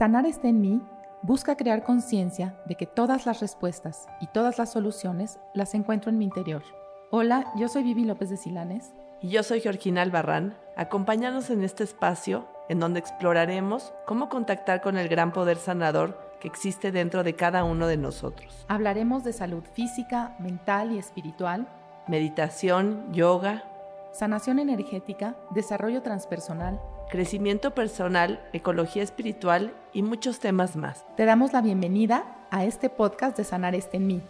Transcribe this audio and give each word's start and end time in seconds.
Sanar 0.00 0.24
está 0.24 0.48
en 0.48 0.62
mí 0.62 0.80
busca 1.20 1.58
crear 1.58 1.84
conciencia 1.84 2.56
de 2.64 2.74
que 2.74 2.86
todas 2.86 3.26
las 3.26 3.40
respuestas 3.40 4.08
y 4.22 4.28
todas 4.28 4.56
las 4.56 4.72
soluciones 4.72 5.38
las 5.52 5.74
encuentro 5.74 6.10
en 6.10 6.16
mi 6.16 6.24
interior. 6.24 6.62
Hola, 7.10 7.52
yo 7.58 7.68
soy 7.68 7.82
Vivi 7.82 8.06
López 8.06 8.30
de 8.30 8.38
Silanes. 8.38 8.94
Y 9.20 9.28
yo 9.28 9.42
soy 9.42 9.60
Georgina 9.60 10.00
Albarrán. 10.00 10.56
Acompáñanos 10.74 11.50
en 11.50 11.62
este 11.62 11.84
espacio 11.84 12.46
en 12.70 12.80
donde 12.80 12.98
exploraremos 12.98 13.92
cómo 14.06 14.30
contactar 14.30 14.80
con 14.80 14.96
el 14.96 15.06
gran 15.06 15.34
poder 15.34 15.58
sanador 15.58 16.18
que 16.40 16.48
existe 16.48 16.92
dentro 16.92 17.22
de 17.22 17.36
cada 17.36 17.62
uno 17.64 17.86
de 17.86 17.98
nosotros. 17.98 18.64
Hablaremos 18.68 19.22
de 19.22 19.34
salud 19.34 19.64
física, 19.74 20.34
mental 20.38 20.92
y 20.92 20.98
espiritual, 20.98 21.68
meditación, 22.08 23.12
yoga, 23.12 23.64
sanación 24.12 24.60
energética, 24.60 25.36
desarrollo 25.50 26.00
transpersonal, 26.00 26.80
crecimiento 27.10 27.74
personal, 27.74 28.40
ecología 28.52 29.02
espiritual 29.02 29.74
y 29.92 30.02
muchos 30.02 30.38
temas 30.38 30.76
más. 30.76 31.04
Te 31.16 31.26
damos 31.26 31.52
la 31.52 31.60
bienvenida 31.60 32.46
a 32.50 32.64
este 32.64 32.88
podcast 32.88 33.36
de 33.36 33.44
Sanar 33.44 33.74
este 33.74 33.98
en 33.98 34.06
mí. 34.06 34.22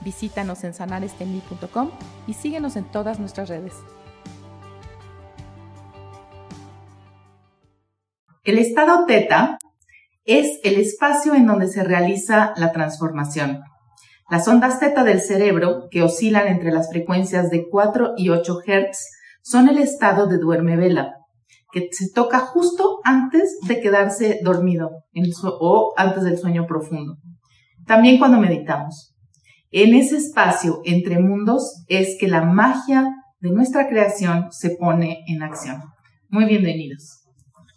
Visítanos 0.00 0.62
en 0.62 0.72
sanarestenmí.com 0.72 1.90
y 2.26 2.34
síguenos 2.34 2.76
en 2.76 2.84
todas 2.84 3.18
nuestras 3.18 3.48
redes. 3.48 3.74
El 8.44 8.58
estado 8.58 9.04
teta 9.04 9.58
es 10.24 10.60
el 10.62 10.78
espacio 10.78 11.34
en 11.34 11.46
donde 11.46 11.66
se 11.66 11.82
realiza 11.82 12.54
la 12.56 12.70
transformación. 12.72 13.60
Las 14.30 14.46
ondas 14.46 14.78
teta 14.78 15.04
del 15.04 15.20
cerebro, 15.20 15.88
que 15.90 16.02
oscilan 16.02 16.46
entre 16.46 16.70
las 16.70 16.88
frecuencias 16.90 17.50
de 17.50 17.66
4 17.68 18.14
y 18.16 18.28
8 18.28 18.60
Hz, 18.64 19.08
son 19.42 19.68
el 19.68 19.78
estado 19.78 20.28
de 20.28 20.38
duerme 20.38 20.76
vela 20.76 21.17
que 21.70 21.88
se 21.92 22.10
toca 22.12 22.40
justo 22.40 23.00
antes 23.04 23.58
de 23.66 23.80
quedarse 23.80 24.40
dormido 24.42 24.90
o 25.60 25.94
antes 25.96 26.24
del 26.24 26.38
sueño 26.38 26.66
profundo. 26.66 27.16
También 27.86 28.18
cuando 28.18 28.38
meditamos. 28.38 29.14
En 29.70 29.94
ese 29.94 30.16
espacio 30.16 30.80
entre 30.84 31.18
mundos 31.18 31.84
es 31.88 32.16
que 32.18 32.28
la 32.28 32.42
magia 32.42 33.14
de 33.40 33.50
nuestra 33.50 33.88
creación 33.88 34.48
se 34.50 34.70
pone 34.70 35.24
en 35.26 35.42
acción. 35.42 35.82
Muy 36.28 36.46
bienvenidos. 36.46 37.24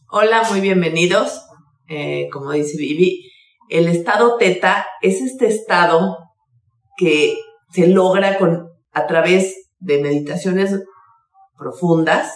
Hola, 0.09 0.43
muy 0.49 0.61
bienvenidos. 0.61 1.41
Eh, 1.87 2.29
como 2.31 2.51
dice 2.51 2.77
Vivi, 2.77 3.29
el 3.69 3.87
estado 3.87 4.37
teta 4.37 4.85
es 5.01 5.21
este 5.21 5.47
estado 5.47 6.17
que 6.97 7.35
se 7.71 7.87
logra 7.87 8.37
con, 8.37 8.69
a 8.93 9.07
través 9.07 9.69
de 9.79 10.01
meditaciones 10.01 10.77
profundas 11.57 12.31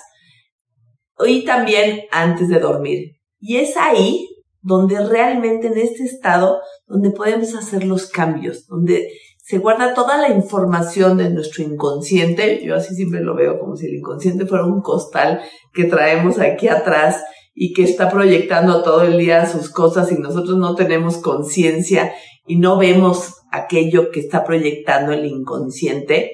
y 1.26 1.46
también 1.46 2.02
antes 2.12 2.50
de 2.50 2.60
dormir. 2.60 3.18
Y 3.40 3.58
es 3.58 3.78
ahí 3.78 4.28
donde 4.62 5.00
realmente 5.06 5.68
en 5.68 5.78
este 5.78 6.04
estado, 6.04 6.60
donde 6.88 7.12
podemos 7.12 7.54
hacer 7.54 7.86
los 7.86 8.08
cambios, 8.08 8.66
donde 8.68 9.10
se 9.38 9.60
guarda 9.60 9.94
toda 9.94 10.18
la 10.18 10.30
información 10.30 11.18
de 11.18 11.30
nuestro 11.30 11.64
inconsciente. 11.64 12.66
Yo 12.66 12.76
así 12.76 12.96
siempre 12.96 13.22
lo 13.22 13.36
veo 13.36 13.60
como 13.60 13.76
si 13.76 13.86
el 13.86 13.96
inconsciente 13.96 14.48
fuera 14.48 14.66
un 14.66 14.82
costal 14.82 15.42
que 15.72 15.84
traemos 15.84 16.40
aquí 16.40 16.68
atrás 16.68 17.24
y 17.54 17.74
que 17.74 17.84
está 17.84 18.10
proyectando 18.10 18.82
todo 18.82 19.04
el 19.04 19.20
día 19.20 19.46
sus 19.46 19.70
cosas 19.70 20.12
y 20.12 20.16
nosotros 20.16 20.58
no 20.58 20.74
tenemos 20.74 21.18
conciencia 21.18 22.12
y 22.48 22.58
no 22.58 22.80
vemos 22.80 23.36
aquello 23.52 24.10
que 24.10 24.20
está 24.20 24.44
proyectando 24.44 25.14
el 25.14 25.26
inconsciente. 25.26 26.32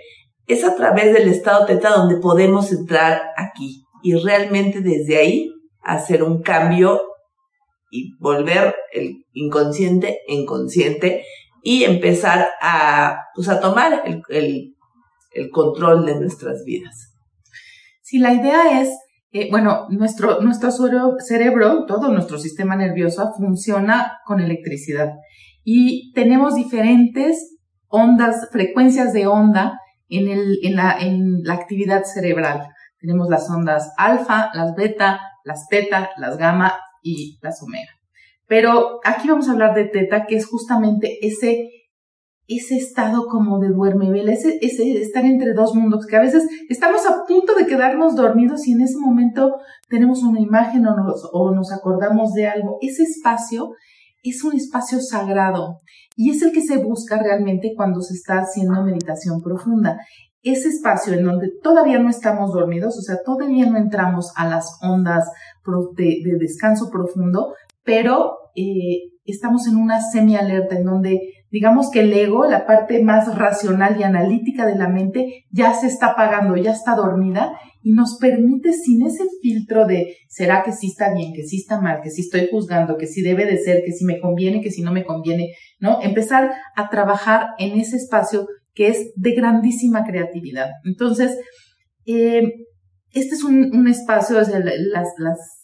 Es 0.47 0.63
a 0.63 0.75
través 0.75 1.13
del 1.13 1.27
estado 1.27 1.65
teta 1.65 1.89
donde 1.89 2.15
podemos 2.15 2.71
entrar 2.71 3.21
aquí 3.35 3.80
y 4.03 4.15
realmente 4.15 4.81
desde 4.81 5.17
ahí 5.17 5.51
hacer 5.81 6.23
un 6.23 6.41
cambio 6.41 7.01
y 7.91 8.15
volver 8.19 8.75
el 8.93 9.25
inconsciente 9.33 10.19
en 10.27 10.45
consciente 10.45 11.23
y 11.61 11.83
empezar 11.83 12.47
a, 12.61 13.17
pues 13.35 13.49
a 13.49 13.59
tomar 13.59 14.03
el, 14.05 14.21
el, 14.29 15.49
control 15.51 16.05
de 16.05 16.19
nuestras 16.19 16.63
vidas. 16.65 17.13
Sí, 18.01 18.19
la 18.19 18.33
idea 18.33 18.81
es, 18.81 18.89
eh, 19.31 19.49
bueno, 19.49 19.87
nuestro, 19.89 20.41
nuestro 20.41 20.71
cerebro, 21.19 21.85
todo 21.85 22.11
nuestro 22.11 22.37
sistema 22.37 22.75
nervioso 22.75 23.31
funciona 23.37 24.19
con 24.25 24.39
electricidad 24.39 25.11
y 25.63 26.11
tenemos 26.13 26.55
diferentes 26.55 27.57
ondas, 27.87 28.49
frecuencias 28.51 29.13
de 29.13 29.27
onda 29.27 29.79
en, 30.09 30.27
el, 30.27 30.59
en, 30.63 30.75
la, 30.75 30.97
en 30.99 31.43
la 31.43 31.53
actividad 31.53 32.03
cerebral. 32.03 32.67
Tenemos 33.01 33.29
las 33.29 33.49
ondas 33.49 33.91
alfa, 33.97 34.51
las 34.53 34.75
beta, 34.75 35.19
las 35.43 35.67
teta, 35.67 36.11
las 36.17 36.37
gamma 36.37 36.73
y 37.01 37.39
las 37.41 37.61
omega. 37.63 37.89
Pero 38.47 38.99
aquí 39.03 39.27
vamos 39.27 39.49
a 39.49 39.53
hablar 39.53 39.73
de 39.73 39.85
teta, 39.85 40.25
que 40.27 40.35
es 40.35 40.45
justamente 40.45 41.25
ese, 41.25 41.69
ese 42.47 42.77
estado 42.77 43.25
como 43.27 43.59
de 43.59 43.69
duerme 43.69 44.11
vela, 44.11 44.33
ese, 44.33 44.59
ese 44.61 45.01
estar 45.01 45.25
entre 45.25 45.53
dos 45.53 45.73
mundos, 45.73 46.05
que 46.05 46.17
a 46.17 46.21
veces 46.21 46.47
estamos 46.69 47.07
a 47.07 47.25
punto 47.25 47.55
de 47.55 47.65
quedarnos 47.65 48.15
dormidos 48.15 48.67
y 48.67 48.73
en 48.73 48.81
ese 48.81 48.97
momento 48.97 49.55
tenemos 49.89 50.21
una 50.23 50.39
imagen 50.39 50.85
o 50.85 50.95
nos, 50.95 51.27
o 51.31 51.55
nos 51.55 51.71
acordamos 51.71 52.33
de 52.33 52.47
algo. 52.47 52.77
Ese 52.81 53.03
espacio 53.03 53.71
es 54.23 54.43
un 54.43 54.55
espacio 54.55 54.99
sagrado 54.99 55.79
y 56.15 56.29
es 56.29 56.41
el 56.43 56.51
que 56.51 56.61
se 56.61 56.77
busca 56.77 57.17
realmente 57.17 57.73
cuando 57.75 58.01
se 58.01 58.13
está 58.13 58.39
haciendo 58.39 58.83
meditación 58.83 59.41
profunda 59.41 59.97
ese 60.43 60.69
espacio 60.69 61.13
en 61.13 61.23
donde 61.23 61.51
todavía 61.61 61.99
no 61.99 62.09
estamos 62.09 62.53
dormidos, 62.53 62.97
o 62.97 63.01
sea, 63.01 63.17
todavía 63.23 63.69
no 63.69 63.77
entramos 63.77 64.33
a 64.35 64.47
las 64.47 64.79
ondas 64.81 65.25
de, 65.95 66.21
descanso 66.39 66.89
profundo, 66.89 67.53
pero 67.83 68.37
eh, 68.55 69.11
estamos 69.25 69.67
en 69.67 69.75
una 69.75 70.01
semi-alerta 70.01 70.77
en 70.77 70.85
donde 70.85 71.19
digamos 71.51 71.91
que 71.91 71.99
el 71.99 72.13
ego, 72.13 72.45
la 72.45 72.65
parte 72.65 73.03
más 73.03 73.37
racional 73.37 73.99
y 73.99 74.03
analítica 74.03 74.65
de 74.65 74.75
la 74.75 74.87
mente, 74.87 75.45
ya 75.51 75.73
se 75.73 75.87
está 75.87 76.11
apagando, 76.11 76.55
ya 76.55 76.71
está 76.71 76.95
dormida 76.95 77.51
y 77.83 77.91
nos 77.91 78.17
permite 78.19 78.71
sin 78.73 79.05
ese 79.05 79.25
filtro 79.41 79.85
de 79.85 80.15
será 80.29 80.63
que 80.63 80.71
sí 80.71 80.87
está 80.87 81.13
bien, 81.13 81.33
que 81.33 81.43
sí 81.43 81.57
está 81.57 81.81
mal, 81.81 81.99
que 82.01 82.09
sí 82.09 82.21
estoy 82.21 82.47
juzgando, 82.49 82.97
que 82.97 83.07
sí 83.07 83.21
debe 83.21 83.45
de 83.45 83.57
ser, 83.57 83.83
que 83.83 83.91
sí 83.91 84.05
me 84.05 84.19
conviene, 84.19 84.61
que 84.61 84.71
sí 84.71 84.81
no 84.81 84.93
me 84.93 85.03
conviene, 85.03 85.49
¿no? 85.79 86.01
Empezar 86.01 86.51
a 86.75 86.89
trabajar 86.89 87.47
en 87.57 87.77
ese 87.77 87.97
espacio 87.97 88.47
que 88.73 88.87
es 88.87 89.11
de 89.15 89.33
grandísima 89.33 90.03
creatividad. 90.03 90.69
Entonces, 90.83 91.37
eh, 92.05 92.43
este 93.13 93.35
es 93.35 93.43
un, 93.43 93.87
espacio, 93.87 94.37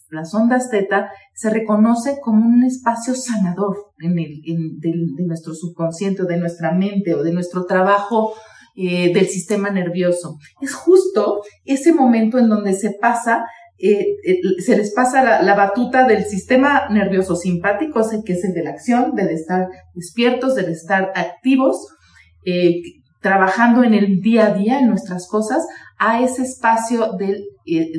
las, 0.10 0.34
ondas 0.34 0.70
teta 0.70 1.10
se 1.34 1.50
reconoce 1.50 2.18
como 2.22 2.46
un 2.46 2.64
espacio 2.64 3.16
sanador 3.16 3.78
en 4.00 4.20
el, 4.20 4.42
de, 4.80 5.26
nuestro 5.26 5.54
subconsciente, 5.54 6.24
de 6.24 6.38
nuestra 6.38 6.74
mente 6.74 7.14
o 7.14 7.24
de 7.24 7.32
nuestro 7.32 7.66
trabajo 7.66 8.34
eh, 8.76 9.14
del 9.14 9.28
sistema 9.28 9.70
nervioso. 9.70 10.38
Es 10.62 10.74
justo 10.74 11.42
ese 11.64 11.94
momento 11.94 12.38
en 12.38 12.50
donde 12.50 12.74
se 12.74 12.92
pasa 13.00 13.46
eh, 13.80 14.18
se 14.58 14.76
les 14.76 14.92
pasa 14.92 15.24
la, 15.24 15.44
la, 15.44 15.54
batuta 15.54 16.08
del 16.08 16.26
sistema 16.26 16.90
nervioso 16.90 17.36
simpático, 17.36 18.02
que 18.26 18.34
es 18.34 18.44
el 18.44 18.54
de 18.54 18.64
la 18.64 18.72
acción, 18.72 19.14
del 19.14 19.30
estar 19.30 19.68
despiertos, 19.94 20.56
del 20.56 20.72
estar 20.72 21.12
activos, 21.14 21.86
eh, 22.50 22.82
trabajando 23.20 23.84
en 23.84 23.94
el 23.94 24.22
día 24.22 24.48
a 24.48 24.54
día, 24.54 24.80
en 24.80 24.88
nuestras 24.88 25.28
cosas, 25.28 25.68
a 26.00 26.22
ese 26.22 26.44
espacio 26.44 27.12
del, 27.18 27.44
eh, 27.66 27.92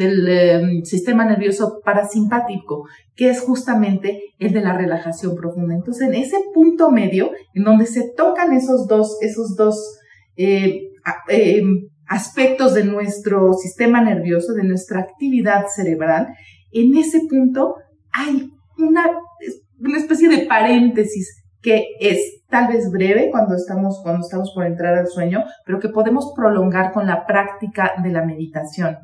em, 0.00 0.82
sistema 0.82 1.24
nervioso 1.24 1.80
parasimpático, 1.84 2.88
que 3.14 3.30
es 3.30 3.40
justamente 3.40 4.20
el 4.40 4.52
de 4.52 4.62
la 4.62 4.76
relajación 4.76 5.36
profunda. 5.36 5.76
Entonces, 5.76 6.08
en 6.08 6.14
ese 6.14 6.38
punto 6.52 6.90
medio, 6.90 7.30
en 7.54 7.62
donde 7.62 7.86
se 7.86 8.10
tocan 8.16 8.52
esos 8.52 8.88
dos, 8.88 9.16
esos 9.20 9.54
dos 9.54 9.76
eh, 10.36 10.88
em, 11.28 11.88
aspectos 12.08 12.74
de 12.74 12.82
nuestro 12.82 13.52
sistema 13.52 14.00
nervioso, 14.00 14.54
de 14.54 14.64
nuestra 14.64 15.02
actividad 15.02 15.66
cerebral, 15.72 16.34
en 16.72 16.96
ese 16.96 17.20
punto 17.30 17.76
hay 18.12 18.50
una 18.76 19.98
especie 19.98 20.28
de 20.28 20.46
paréntesis 20.46 21.45
que 21.66 21.96
es 21.98 22.44
tal 22.48 22.68
vez 22.68 22.92
breve 22.92 23.28
cuando 23.32 23.56
estamos, 23.56 23.98
cuando 24.00 24.24
estamos 24.24 24.52
por 24.54 24.64
entrar 24.64 24.96
al 24.96 25.08
sueño, 25.08 25.42
pero 25.64 25.80
que 25.80 25.88
podemos 25.88 26.32
prolongar 26.32 26.92
con 26.92 27.08
la 27.08 27.26
práctica 27.26 27.94
de 28.04 28.10
la 28.10 28.24
meditación. 28.24 28.96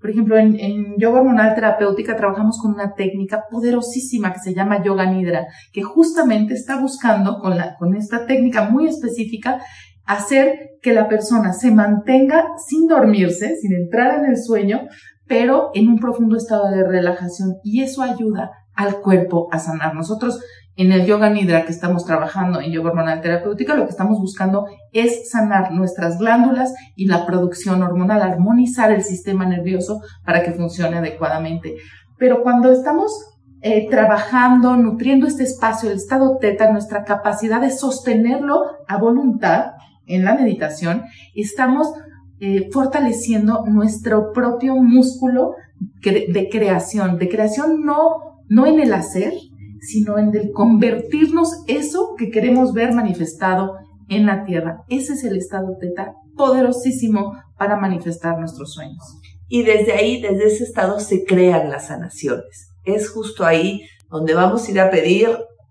Por 0.00 0.10
ejemplo, 0.10 0.36
en, 0.36 0.96
yoga 0.98 1.20
hormonal 1.20 1.54
terapéutica 1.54 2.16
trabajamos 2.16 2.58
con 2.60 2.74
una 2.74 2.94
técnica 2.94 3.44
poderosísima 3.48 4.32
que 4.32 4.40
se 4.40 4.54
llama 4.54 4.82
yoga 4.82 5.06
nidra, 5.06 5.46
que 5.72 5.82
justamente 5.82 6.54
está 6.54 6.80
buscando 6.80 7.38
con, 7.38 7.56
la, 7.56 7.76
con 7.76 7.94
esta 7.94 8.26
técnica 8.26 8.68
muy 8.68 8.88
específica 8.88 9.60
hacer 10.04 10.70
que 10.82 10.92
la 10.92 11.06
persona 11.06 11.52
se 11.52 11.70
mantenga 11.70 12.44
sin 12.66 12.88
dormirse, 12.88 13.54
sin 13.54 13.72
entrar 13.72 14.18
en 14.18 14.24
el 14.24 14.36
sueño, 14.36 14.88
pero 15.28 15.70
en 15.74 15.86
un 15.86 16.00
profundo 16.00 16.36
estado 16.36 16.72
de 16.72 16.82
relajación 16.82 17.58
y 17.62 17.82
eso 17.82 18.02
ayuda 18.02 18.50
al 18.74 18.96
cuerpo 19.00 19.48
a 19.52 19.60
sanar. 19.60 19.94
Nosotros 19.94 20.40
en 20.80 20.92
el 20.92 21.04
yoga 21.04 21.28
nidra 21.28 21.66
que 21.66 21.72
estamos 21.72 22.06
trabajando 22.06 22.58
en 22.58 22.72
yoga 22.72 22.88
hormonal 22.88 23.20
terapéutica, 23.20 23.74
lo 23.74 23.84
que 23.84 23.90
estamos 23.90 24.18
buscando 24.18 24.64
es 24.92 25.30
sanar 25.30 25.72
nuestras 25.72 26.18
glándulas 26.18 26.72
y 26.96 27.04
la 27.04 27.26
producción 27.26 27.82
hormonal, 27.82 28.22
armonizar 28.22 28.90
el 28.90 29.02
sistema 29.02 29.44
nervioso 29.44 30.00
para 30.24 30.42
que 30.42 30.52
funcione 30.52 30.96
adecuadamente. 30.96 31.74
Pero 32.16 32.42
cuando 32.42 32.72
estamos 32.72 33.12
eh, 33.60 33.90
trabajando, 33.90 34.74
nutriendo 34.78 35.26
este 35.26 35.42
espacio, 35.42 35.90
el 35.90 35.96
estado 35.96 36.38
teta, 36.40 36.72
nuestra 36.72 37.04
capacidad 37.04 37.60
de 37.60 37.72
sostenerlo 37.72 38.62
a 38.88 38.96
voluntad 38.96 39.72
en 40.06 40.24
la 40.24 40.34
meditación, 40.34 41.02
estamos 41.34 41.92
eh, 42.40 42.70
fortaleciendo 42.72 43.66
nuestro 43.66 44.32
propio 44.32 44.76
músculo 44.76 45.56
de 46.02 46.48
creación, 46.50 47.18
de 47.18 47.28
creación 47.28 47.84
no, 47.84 48.38
no 48.48 48.64
en 48.64 48.80
el 48.80 48.94
hacer, 48.94 49.34
sino 49.80 50.18
en 50.18 50.34
el 50.34 50.52
convertirnos 50.52 51.64
eso 51.66 52.14
que 52.16 52.30
queremos 52.30 52.72
ver 52.72 52.92
manifestado 52.92 53.76
en 54.08 54.26
la 54.26 54.44
tierra. 54.44 54.84
Ese 54.88 55.14
es 55.14 55.24
el 55.24 55.36
estado 55.36 55.76
teta 55.80 56.14
poderosísimo 56.36 57.34
para 57.56 57.76
manifestar 57.76 58.38
nuestros 58.38 58.72
sueños. 58.74 59.02
Y 59.48 59.62
desde 59.62 59.92
ahí, 59.92 60.20
desde 60.20 60.46
ese 60.46 60.64
estado, 60.64 61.00
se 61.00 61.24
crean 61.24 61.70
las 61.70 61.88
sanaciones. 61.88 62.72
Es 62.84 63.10
justo 63.10 63.44
ahí 63.44 63.82
donde 64.08 64.34
vamos 64.34 64.66
a 64.66 64.70
ir 64.70 64.80
a 64.80 64.90
pedir 64.90 65.28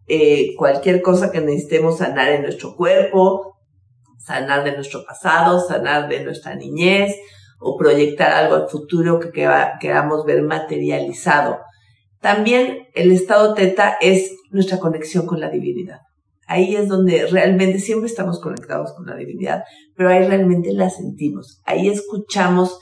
eh, 0.08 0.56
cualquier 0.58 1.02
cosa 1.02 1.32
que 1.32 1.42
necesitemos 1.42 2.00
sanar 2.00 2.30
en 2.30 2.42
nuestro 2.42 2.76
cuerpo, 2.76 3.58
sanar 4.18 4.64
de 4.64 4.74
nuestro 4.74 5.04
pasado, 5.06 5.60
sanar 5.60 6.10
de 6.10 6.24
nuestra 6.24 6.56
niñez 6.56 7.16
o 7.60 7.78
proyectar 7.78 8.32
algo 8.32 8.56
al 8.56 8.70
futuro 8.70 9.20
que 9.20 9.32
queramos 9.32 10.26
ver 10.26 10.42
materializado. 10.44 11.60
También 12.21 12.88
el 12.94 13.12
estado 13.12 13.54
teta 13.54 13.95
es 14.01 14.36
nuestra 14.51 14.80
conexión 14.80 15.25
con 15.25 15.39
la 15.39 15.50
divinidad. 15.50 16.00
Ahí 16.48 16.75
es 16.75 16.88
donde 16.88 17.27
realmente 17.27 17.80
siempre 17.80 18.07
estamos 18.07 18.42
conectados 18.42 18.94
con 18.94 19.06
la 19.06 19.16
divinidad, 19.16 19.63
pero 19.95 20.10
ahí 20.10 20.25
realmente 20.25 20.74
la 20.74 20.89
sentimos. 20.89 21.62
Ahí 21.66 21.88
escuchamos 21.88 22.80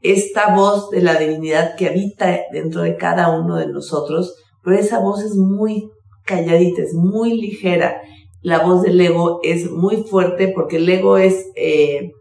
esta 0.00 0.54
voz 0.54 0.90
de 0.90 1.02
la 1.02 1.16
divinidad 1.16 1.74
que 1.76 1.88
habita 1.88 2.38
dentro 2.52 2.82
de 2.82 2.96
cada 2.96 3.36
uno 3.36 3.56
de 3.56 3.66
nosotros, 3.66 4.36
pero 4.62 4.78
esa 4.78 5.00
voz 5.00 5.24
es 5.24 5.34
muy 5.34 5.90
calladita, 6.24 6.82
es 6.82 6.94
muy 6.94 7.40
ligera. 7.40 8.00
La 8.40 8.60
voz 8.60 8.82
del 8.82 9.00
ego 9.00 9.40
es 9.42 9.68
muy 9.70 10.04
fuerte 10.04 10.52
porque 10.54 10.76
el 10.76 10.88
ego 10.88 11.18
es 11.18 11.46
eh, 11.56 12.12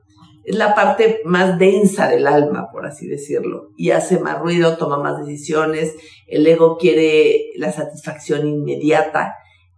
es 0.48 0.56
la 0.56 0.74
parte 0.74 1.20
más 1.26 1.60
densa 1.60 2.08
del 2.08 2.26
alma, 2.26 2.70
por 2.72 2.86
así 2.86 3.06
decirlo, 3.06 3.74
y 3.76 3.92
hace 3.92 4.18
más 4.18 4.40
ruido, 4.40 4.78
toma 4.78 4.98
más 4.98 5.20
decisiones, 5.20 5.94
el 6.26 6.48
ego 6.48 6.78
quiere 6.78 7.48
la 7.58 7.74
satisfacción 7.74 8.48
inmediata, 8.48 9.36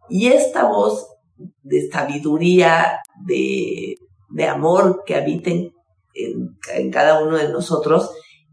y 0.09 0.27
esta 0.27 0.65
voz 0.65 1.07
de 1.63 1.89
sabiduría, 1.89 2.99
de, 3.25 3.97
amor 4.47 5.01
que 5.07 5.15
habita 5.15 5.49
en, 5.49 5.71
en 6.75 6.91
cada 6.91 7.23
uno 7.23 7.37
de 7.37 7.49
nosotros, 7.49 8.11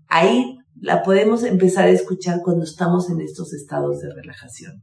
ahí 0.08 0.56
la 0.80 1.02
podemos 1.02 1.44
empezar 1.44 1.84
a 1.84 1.90
escuchar 1.90 2.40
cuando 2.42 2.64
estamos 2.64 3.10
en 3.10 3.20
estos 3.20 3.52
estados 3.52 4.00
de 4.00 4.08
relajación 4.14 4.82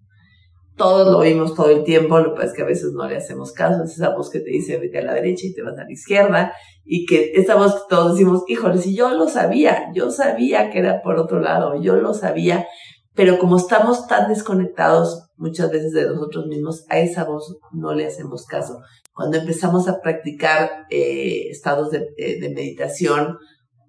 todos 0.75 1.11
lo 1.11 1.19
vimos 1.19 1.55
todo 1.55 1.69
el 1.69 1.83
tiempo, 1.83 2.19
lo 2.19 2.33
que 2.33 2.35
pasa 2.35 2.47
es 2.47 2.53
que 2.53 2.61
a 2.63 2.65
veces 2.65 2.93
no 2.93 3.07
le 3.07 3.17
hacemos 3.17 3.51
caso, 3.51 3.83
es 3.83 3.93
esa 3.93 4.15
voz 4.15 4.29
que 4.29 4.39
te 4.39 4.49
dice 4.49 4.79
vete 4.79 4.99
a 4.99 5.03
la 5.03 5.13
derecha 5.13 5.47
y 5.47 5.53
te 5.53 5.61
vas 5.61 5.77
a 5.77 5.83
la 5.83 5.91
izquierda, 5.91 6.53
y 6.83 7.05
que 7.05 7.31
esa 7.35 7.55
voz 7.55 7.73
que 7.73 7.81
todos 7.89 8.13
decimos, 8.13 8.43
híjole, 8.47 8.77
si 8.79 8.95
yo 8.95 9.09
lo 9.13 9.27
sabía, 9.27 9.91
yo 9.93 10.11
sabía 10.11 10.69
que 10.69 10.79
era 10.79 11.01
por 11.01 11.17
otro 11.17 11.39
lado, 11.39 11.81
yo 11.81 11.95
lo 11.95 12.13
sabía, 12.13 12.65
pero 13.13 13.37
como 13.37 13.57
estamos 13.57 14.07
tan 14.07 14.27
desconectados 14.27 15.29
muchas 15.37 15.71
veces 15.71 15.91
de 15.91 16.05
nosotros 16.05 16.47
mismos, 16.47 16.85
a 16.89 16.99
esa 16.99 17.25
voz 17.25 17.57
no 17.71 17.93
le 17.93 18.07
hacemos 18.07 18.45
caso. 18.45 18.79
Cuando 19.13 19.37
empezamos 19.37 19.87
a 19.87 20.01
practicar 20.01 20.87
eh, 20.89 21.49
estados 21.49 21.91
de, 21.91 22.07
eh, 22.17 22.39
de 22.39 22.49
meditación 22.49 23.37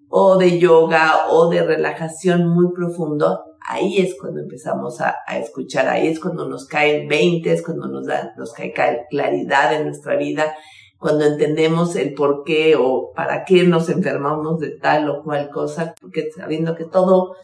o 0.08 0.36
de 0.38 0.58
yoga 0.58 1.28
o 1.30 1.48
de 1.48 1.62
relajación 1.62 2.48
muy 2.48 2.72
profundo, 2.72 3.40
ahí 3.66 3.98
es 3.98 4.14
cuando 4.20 4.40
empezamos 4.40 5.00
a, 5.00 5.16
escuchar, 5.38 5.88
ahí 5.88 6.08
es 6.08 6.20
cuando 6.20 6.48
nos 6.48 6.66
caen 6.66 7.08
20, 7.08 7.52
es 7.52 7.62
cuando 7.62 7.88
nos, 7.88 8.06
da, 8.06 8.32
nos 8.36 8.52
cae 8.52 8.72
claridad 9.10 9.74
en 9.74 9.84
nuestra 9.84 10.16
vida, 10.16 10.54
cuando 10.98 11.24
entendemos 11.24 11.96
el 11.96 12.14
por 12.14 12.44
qué 12.44 12.76
o 12.78 13.12
para 13.14 13.44
qué 13.44 13.64
nos 13.64 13.88
enfermamos 13.88 14.60
de 14.60 14.70
tal 14.70 15.08
o 15.10 15.22
cual 15.22 15.50
cosa, 15.50 15.94
porque 16.00 16.30
sabiendo 16.34 16.74
que 16.74 16.84
todo, 16.84 17.34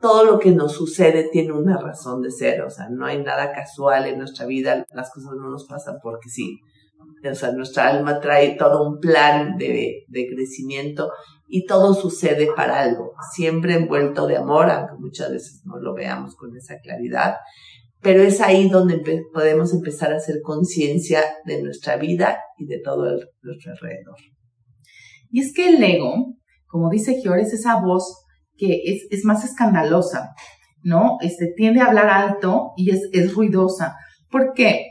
todo 0.00 0.24
lo 0.24 0.38
que 0.38 0.50
nos 0.50 0.72
sucede 0.72 1.28
tiene 1.30 1.52
una 1.52 1.78
razón 1.78 2.22
de 2.22 2.30
ser, 2.30 2.62
o 2.62 2.70
sea, 2.70 2.88
no 2.90 3.06
hay 3.06 3.22
nada 3.22 3.52
casual 3.52 4.06
en 4.06 4.18
nuestra 4.18 4.46
vida, 4.46 4.84
las 4.92 5.10
cosas 5.12 5.32
no 5.36 5.50
nos 5.50 5.66
pasan 5.66 5.96
porque 6.02 6.28
sí. 6.28 6.58
O 7.30 7.34
sea, 7.34 7.52
nuestra 7.52 7.88
alma 7.88 8.20
trae 8.20 8.56
todo 8.56 8.88
un 8.88 8.98
plan 8.98 9.56
de, 9.56 10.04
de 10.08 10.28
crecimiento 10.28 11.10
y 11.48 11.64
todo 11.64 11.94
sucede 11.94 12.48
para 12.54 12.80
algo, 12.80 13.12
siempre 13.34 13.74
envuelto 13.74 14.26
de 14.26 14.36
amor, 14.36 14.70
aunque 14.70 14.94
muchas 14.98 15.30
veces 15.30 15.62
no 15.64 15.78
lo 15.78 15.94
veamos 15.94 16.34
con 16.34 16.56
esa 16.56 16.78
claridad, 16.80 17.36
pero 18.00 18.22
es 18.22 18.40
ahí 18.40 18.68
donde 18.68 19.02
podemos 19.32 19.72
empezar 19.72 20.12
a 20.12 20.16
hacer 20.16 20.40
conciencia 20.42 21.22
de 21.44 21.62
nuestra 21.62 21.96
vida 21.96 22.38
y 22.58 22.66
de 22.66 22.80
todo 22.80 23.08
el, 23.08 23.28
nuestro 23.42 23.72
alrededor. 23.72 24.16
Y 25.30 25.40
es 25.40 25.52
que 25.52 25.68
el 25.68 25.82
ego, 25.82 26.34
como 26.66 26.90
dice 26.90 27.20
Gior, 27.20 27.38
es 27.38 27.52
esa 27.52 27.80
voz 27.80 28.24
que 28.56 28.82
es, 28.84 29.06
es 29.10 29.24
más 29.24 29.44
escandalosa, 29.44 30.34
¿no? 30.82 31.18
Este, 31.20 31.52
tiende 31.56 31.80
a 31.80 31.86
hablar 31.86 32.08
alto 32.08 32.72
y 32.76 32.90
es, 32.90 33.08
es 33.12 33.34
ruidosa. 33.34 33.96
porque 34.30 34.86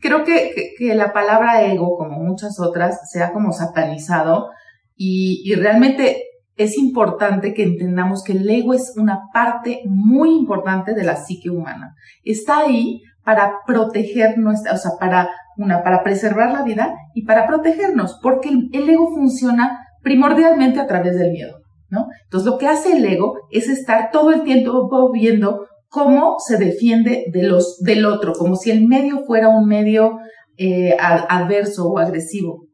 Creo 0.00 0.24
que, 0.24 0.52
que, 0.54 0.74
que 0.76 0.94
la 0.94 1.12
palabra 1.12 1.64
ego, 1.64 1.96
como 1.96 2.18
muchas 2.18 2.58
otras, 2.60 3.10
se 3.10 3.22
ha 3.22 3.32
como 3.32 3.52
satanizado 3.52 4.50
y, 4.98 5.54
realmente 5.54 6.24
es 6.56 6.76
importante 6.76 7.54
que 7.54 7.62
entendamos 7.62 8.24
que 8.24 8.32
el 8.32 8.50
ego 8.50 8.74
es 8.74 8.94
una 8.96 9.28
parte 9.32 9.82
muy 9.86 10.34
importante 10.34 10.92
de 10.92 11.04
la 11.04 11.14
psique 11.14 11.50
humana. 11.50 11.94
Está 12.24 12.58
ahí 12.58 13.02
para 13.22 13.58
proteger 13.64 14.38
nuestra, 14.38 14.72
o 14.72 14.76
sea, 14.76 14.92
para 14.98 15.28
una, 15.56 15.84
para 15.84 16.02
preservar 16.02 16.50
la 16.50 16.64
vida 16.64 16.94
y 17.14 17.24
para 17.24 17.46
protegernos, 17.46 18.18
porque 18.20 18.48
el, 18.48 18.88
ego 18.88 19.14
funciona 19.14 19.78
primordialmente 20.02 20.80
a 20.80 20.88
través 20.88 21.16
del 21.16 21.30
miedo, 21.30 21.60
¿no? 21.90 22.08
Entonces, 22.24 22.50
lo 22.50 22.58
que 22.58 22.66
hace 22.66 22.96
el 22.96 23.04
ego 23.04 23.38
es 23.52 23.68
estar 23.68 24.10
todo 24.10 24.32
el 24.32 24.42
tiempo 24.42 25.12
viendo 25.12 25.68
cómo 25.88 26.36
se 26.38 26.58
defiende 26.58 27.26
de 27.32 27.42
los, 27.42 27.78
del 27.80 28.06
otro, 28.06 28.32
como 28.32 28.56
si 28.56 28.70
el 28.70 28.86
medio 28.86 29.24
fuera 29.24 29.48
un 29.48 29.66
medio 29.66 30.18
eh, 30.56 30.96
adverso 30.98 31.88
o 31.88 31.98
agresivo. 31.98 32.66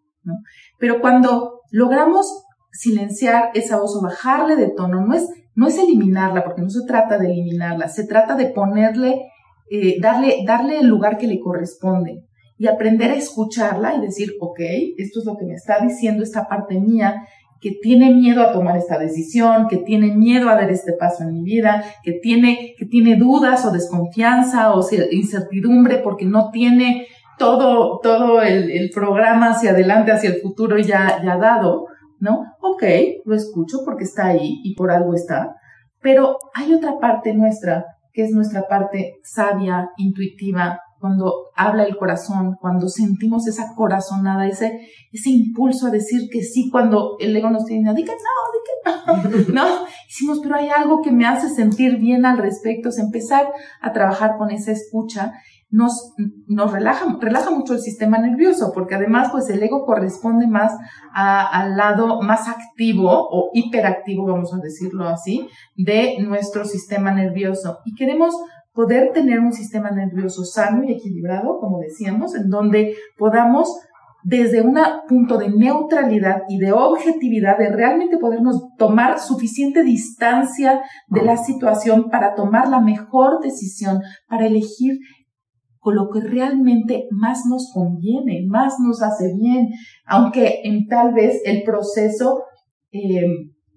Pero 0.78 1.00
cuando 1.00 1.60
logramos 1.70 2.26
silenciar 2.72 3.50
esa 3.54 3.78
voz 3.78 3.96
o 3.96 4.02
bajarle 4.02 4.56
de 4.56 4.70
tono, 4.70 5.04
no 5.06 5.14
es, 5.14 5.28
no 5.54 5.68
es 5.68 5.78
eliminarla, 5.78 6.44
porque 6.44 6.62
no 6.62 6.70
se 6.70 6.86
trata 6.86 7.18
de 7.18 7.26
eliminarla, 7.26 7.88
se 7.88 8.06
trata 8.06 8.34
de 8.34 8.46
ponerle, 8.46 9.20
eh, 9.70 10.00
darle, 10.00 10.38
darle 10.46 10.78
el 10.78 10.88
lugar 10.88 11.18
que 11.18 11.26
le 11.26 11.40
corresponde 11.40 12.24
y 12.56 12.66
aprender 12.66 13.10
a 13.10 13.16
escucharla 13.16 13.94
y 13.96 14.00
decir, 14.00 14.32
ok, 14.40 14.60
esto 14.96 15.20
es 15.20 15.26
lo 15.26 15.36
que 15.36 15.46
me 15.46 15.54
está 15.54 15.78
diciendo 15.80 16.22
esta 16.22 16.46
parte 16.48 16.80
mía 16.80 17.22
que 17.64 17.78
tiene 17.80 18.14
miedo 18.14 18.42
a 18.42 18.52
tomar 18.52 18.76
esta 18.76 18.98
decisión, 18.98 19.68
que 19.68 19.78
tiene 19.78 20.14
miedo 20.14 20.50
a 20.50 20.54
dar 20.54 20.70
este 20.70 20.92
paso 20.92 21.22
en 21.22 21.32
mi 21.32 21.42
vida, 21.42 21.82
que 22.02 22.12
tiene, 22.12 22.74
que 22.76 22.84
tiene 22.84 23.16
dudas 23.16 23.64
o 23.64 23.70
desconfianza 23.70 24.74
o 24.74 24.86
incertidumbre 25.10 26.02
porque 26.04 26.26
no 26.26 26.50
tiene 26.50 27.06
todo, 27.38 28.00
todo 28.02 28.42
el, 28.42 28.90
programa 28.94 29.52
hacia 29.52 29.70
adelante, 29.70 30.12
hacia 30.12 30.28
el 30.28 30.42
futuro 30.42 30.76
ya, 30.76 31.22
ya 31.24 31.38
dado, 31.38 31.86
¿no? 32.20 32.44
Ok, 32.60 32.82
lo 33.24 33.34
escucho 33.34 33.78
porque 33.82 34.04
está 34.04 34.26
ahí 34.26 34.60
y 34.62 34.74
por 34.74 34.90
algo 34.90 35.14
está, 35.14 35.54
pero 36.02 36.36
hay 36.52 36.74
otra 36.74 36.98
parte 37.00 37.32
nuestra, 37.32 37.86
que 38.12 38.24
es 38.24 38.30
nuestra 38.32 38.68
parte 38.68 39.14
sabia, 39.22 39.88
intuitiva, 39.96 40.80
cuando 41.04 41.50
habla 41.54 41.84
el 41.84 41.98
corazón, 41.98 42.56
cuando 42.58 42.88
sentimos 42.88 43.46
esa 43.46 43.74
corazonada, 43.76 44.46
ese, 44.46 44.80
impulso 45.26 45.88
a 45.88 45.90
decir 45.90 46.30
que 46.32 46.42
sí, 46.42 46.70
cuando 46.72 47.16
el 47.20 47.36
ego 47.36 47.50
nos 47.50 47.66
tiene, 47.66 47.92
diga 47.92 48.14
no, 48.14 49.12
diga 49.12 49.44
no, 49.52 49.52
no, 49.52 49.86
hicimos, 50.08 50.40
pero 50.42 50.56
hay 50.56 50.70
algo 50.70 51.02
que 51.02 51.12
me 51.12 51.26
hace 51.26 51.50
sentir 51.50 51.98
bien 51.98 52.24
al 52.24 52.38
respecto, 52.38 52.88
es 52.88 52.98
empezar 52.98 53.52
a 53.82 53.92
trabajar 53.92 54.38
con 54.38 54.50
esa 54.50 54.72
escucha 54.72 55.34
nos, 55.74 56.14
nos 56.46 56.72
relaja, 56.72 57.04
relaja 57.20 57.50
mucho 57.50 57.74
el 57.74 57.80
sistema 57.80 58.16
nervioso, 58.18 58.70
porque 58.72 58.94
además, 58.94 59.30
pues 59.32 59.50
el 59.50 59.62
ego 59.62 59.84
corresponde 59.84 60.46
más 60.46 60.72
al 61.12 61.76
lado 61.76 62.22
más 62.22 62.48
activo 62.48 63.10
o 63.10 63.50
hiperactivo, 63.52 64.24
vamos 64.24 64.54
a 64.54 64.58
decirlo 64.58 65.08
así, 65.08 65.48
de 65.74 66.16
nuestro 66.20 66.64
sistema 66.64 67.10
nervioso. 67.10 67.80
Y 67.84 67.94
queremos 67.94 68.34
poder 68.74 69.12
tener 69.12 69.40
un 69.40 69.52
sistema 69.52 69.90
nervioso 69.90 70.44
sano 70.44 70.84
y 70.84 70.92
equilibrado, 70.92 71.58
como 71.60 71.78
decíamos, 71.78 72.34
en 72.34 72.48
donde 72.50 72.94
podamos 73.16 73.68
desde 74.24 74.62
un 74.62 74.78
punto 75.06 75.36
de 75.36 75.50
neutralidad 75.50 76.42
y 76.48 76.58
de 76.58 76.72
objetividad, 76.72 77.58
de 77.58 77.70
realmente 77.70 78.16
podernos 78.16 78.68
tomar 78.78 79.20
suficiente 79.20 79.84
distancia 79.84 80.80
de 81.08 81.22
la 81.22 81.36
situación 81.36 82.08
para 82.10 82.34
tomar 82.34 82.68
la 82.68 82.80
mejor 82.80 83.40
decisión, 83.42 84.00
para 84.26 84.46
elegir 84.46 84.98
con 85.78 85.96
lo 85.96 86.08
que 86.08 86.20
realmente 86.20 87.06
más 87.10 87.42
nos 87.46 87.70
conviene, 87.72 88.46
más 88.48 88.76
nos 88.80 89.02
hace 89.02 89.34
bien, 89.38 89.68
aunque 90.06 90.62
en 90.64 90.86
tal 90.86 91.12
vez 91.12 91.42
el 91.44 91.62
proceso, 91.62 92.44
eh, 92.90 93.26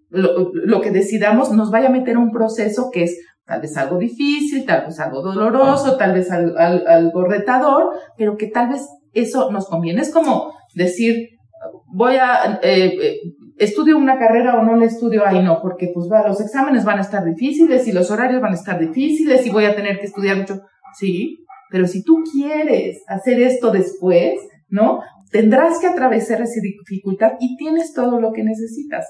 lo, 0.10 0.80
que 0.80 0.92
decidamos 0.92 1.52
nos 1.52 1.70
vaya 1.70 1.90
a 1.90 1.92
meter 1.92 2.18
un 2.18 2.32
proceso 2.32 2.90
que 2.94 3.04
es 3.04 3.20
tal 3.48 3.62
vez 3.62 3.76
algo 3.78 3.98
difícil, 3.98 4.66
tal 4.66 4.86
vez 4.86 5.00
algo 5.00 5.22
doloroso, 5.22 5.98
tal 5.98 6.14
vez 6.14 6.30
algo, 6.30 7.24
retador, 7.24 7.94
pero 8.18 8.36
que 8.36 8.48
tal 8.48 8.70
vez 8.70 8.88
eso 9.14 9.50
nos 9.52 9.68
conviene. 9.68 10.02
Es 10.02 10.12
como 10.12 10.54
decir, 10.76 11.30
voy 11.88 12.18
a, 12.18 12.60
eh, 12.62 12.98
eh, 13.02 13.20
estudio 13.58 13.98
una 13.98 14.20
carrera 14.20 14.60
o 14.60 14.64
no 14.64 14.76
la 14.76 14.86
estudio, 14.86 15.26
ahí 15.26 15.42
no, 15.42 15.62
porque 15.62 15.90
pues 15.94 16.10
va, 16.12 16.28
los 16.28 16.42
exámenes 16.42 16.84
van 16.84 16.98
a 16.98 17.02
estar 17.02 17.24
difíciles 17.24 17.88
y 17.88 17.94
los 17.94 18.12
horarios 18.12 18.42
van 18.42 18.52
a 18.52 18.56
estar 18.56 18.80
difíciles 18.80 19.46
y 19.46 19.50
voy 19.50 19.64
a 19.64 19.76
tener 19.76 20.00
que 20.00 20.08
estudiar 20.08 20.38
mucho. 20.38 20.62
Sí, 21.00 21.46
pero 21.70 21.88
si 21.88 22.04
tú 22.04 22.24
quieres 22.32 23.02
hacer 23.08 23.42
esto 23.42 23.72
después, 23.72 24.34
¿no? 24.70 25.02
Tendrás 25.32 25.80
que 25.80 25.88
atravesar 25.88 26.42
esa 26.42 26.62
dificultad 26.62 27.34
y 27.40 27.56
tienes 27.56 27.94
todo 27.94 28.20
lo 28.20 28.34
que 28.34 28.44
necesitas. 28.44 29.08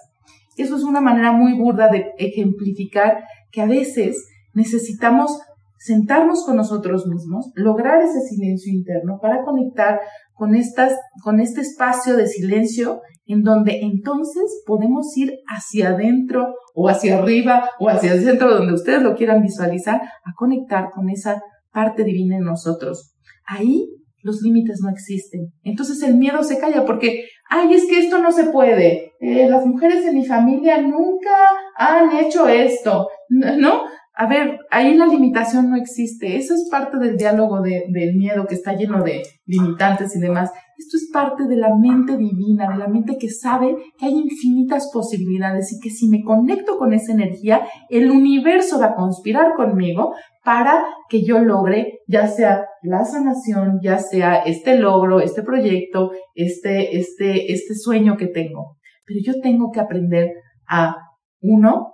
Eso 0.58 0.76
es 0.76 0.84
una 0.84 1.02
manera 1.02 1.32
muy 1.32 1.54
burda 1.54 1.90
de 1.90 2.14
ejemplificar 2.18 3.24
que 3.58 3.64
a 3.64 3.66
veces 3.66 4.28
necesitamos 4.54 5.32
sentarnos 5.80 6.46
con 6.46 6.58
nosotros 6.58 7.08
mismos, 7.08 7.50
lograr 7.56 8.04
ese 8.04 8.22
silencio 8.22 8.72
interno 8.72 9.18
para 9.20 9.44
conectar 9.44 10.00
con 10.36 10.54
estas, 10.54 10.94
con 11.24 11.40
este 11.40 11.62
espacio 11.62 12.16
de 12.16 12.28
silencio 12.28 13.02
en 13.26 13.42
donde 13.42 13.80
entonces 13.82 14.62
podemos 14.68 15.08
ir 15.18 15.40
hacia 15.48 15.90
adentro 15.90 16.54
o 16.76 16.88
hacia 16.88 17.18
arriba 17.18 17.72
o 17.80 17.90
hacia 17.90 18.14
el 18.14 18.24
centro 18.24 18.54
donde 18.54 18.76
ustedes 18.76 19.02
lo 19.02 19.16
quieran 19.16 19.42
visualizar 19.42 20.02
a 20.04 20.34
conectar 20.36 20.92
con 20.92 21.10
esa 21.10 21.42
parte 21.72 22.04
divina 22.04 22.38
en 22.38 22.44
nosotros. 22.44 23.16
Ahí 23.48 23.90
los 24.22 24.44
límites 24.44 24.82
no 24.84 24.92
existen. 24.92 25.52
Entonces 25.64 26.04
el 26.04 26.16
miedo 26.16 26.44
se 26.44 26.60
calla 26.60 26.86
porque, 26.86 27.24
ay, 27.50 27.74
es 27.74 27.88
que 27.88 27.98
esto 27.98 28.20
no 28.20 28.32
se 28.32 28.52
puede. 28.52 29.07
Eh, 29.20 29.48
las 29.50 29.66
mujeres 29.66 30.06
en 30.06 30.16
mi 30.16 30.26
familia 30.26 30.82
nunca 30.82 31.32
han 31.76 32.16
hecho 32.16 32.48
esto, 32.48 33.08
¿no? 33.30 33.82
A 34.20 34.26
ver, 34.26 34.60
ahí 34.72 34.96
la 34.96 35.06
limitación 35.06 35.70
no 35.70 35.76
existe. 35.76 36.38
Eso 36.38 36.56
es 36.56 36.68
parte 36.72 36.98
del 36.98 37.18
diálogo 37.18 37.62
de, 37.62 37.86
del 37.90 38.16
miedo 38.16 38.48
que 38.48 38.56
está 38.56 38.74
lleno 38.74 39.04
de 39.04 39.22
limitantes 39.46 40.16
y 40.16 40.20
demás. 40.20 40.52
Esto 40.76 40.98
es 40.98 41.10
parte 41.14 41.46
de 41.46 41.56
la 41.56 41.76
mente 41.76 42.18
divina, 42.18 42.72
de 42.72 42.78
la 42.78 42.88
mente 42.88 43.18
que 43.20 43.30
sabe 43.30 43.76
que 43.98 44.08
hay 44.08 44.14
infinitas 44.14 44.90
posibilidades 44.92 45.72
y 45.72 45.80
que 45.80 45.92
si 45.92 46.08
me 46.08 46.24
conecto 46.24 46.78
con 46.78 46.94
esa 46.94 47.14
energía, 47.14 47.68
el 47.90 48.10
universo 48.10 48.80
va 48.80 48.88
a 48.88 48.96
conspirar 48.96 49.54
conmigo 49.56 50.16
para 50.44 50.84
que 51.10 51.24
yo 51.24 51.40
logre 51.40 52.00
ya 52.08 52.28
sea 52.28 52.66
la 52.82 53.06
sanación, 53.06 53.80
ya 53.84 54.00
sea 54.00 54.38
este 54.38 54.80
logro, 54.80 55.20
este 55.20 55.44
proyecto, 55.44 56.12
este, 56.34 56.98
este, 56.98 57.52
este 57.52 57.76
sueño 57.76 58.18
que 58.18 58.28
tengo. 58.28 58.77
Pero 59.08 59.20
yo 59.24 59.42
tengo 59.42 59.72
que 59.72 59.80
aprender 59.80 60.34
a, 60.68 60.96
uno, 61.42 61.94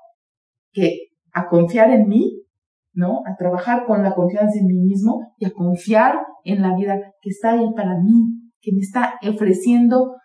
que 0.71 1.09
a 1.31 1.47
confiar 1.47 1.91
en 1.91 2.07
mí, 2.07 2.41
¿no? 2.93 3.21
A 3.25 3.35
trabajar 3.37 3.85
con 3.85 4.03
la 4.03 4.15
confianza 4.15 4.59
en 4.59 4.65
mí 4.65 4.79
mismo 4.79 5.33
y 5.37 5.45
a 5.45 5.51
confiar 5.51 6.15
en 6.43 6.61
la 6.61 6.75
vida 6.75 6.99
que 7.21 7.29
está 7.29 7.51
ahí 7.51 7.71
para 7.75 7.99
mí, 7.99 8.51
que 8.61 8.71
me 8.73 8.79
está 8.79 9.13
ofreciendo, 9.29 10.15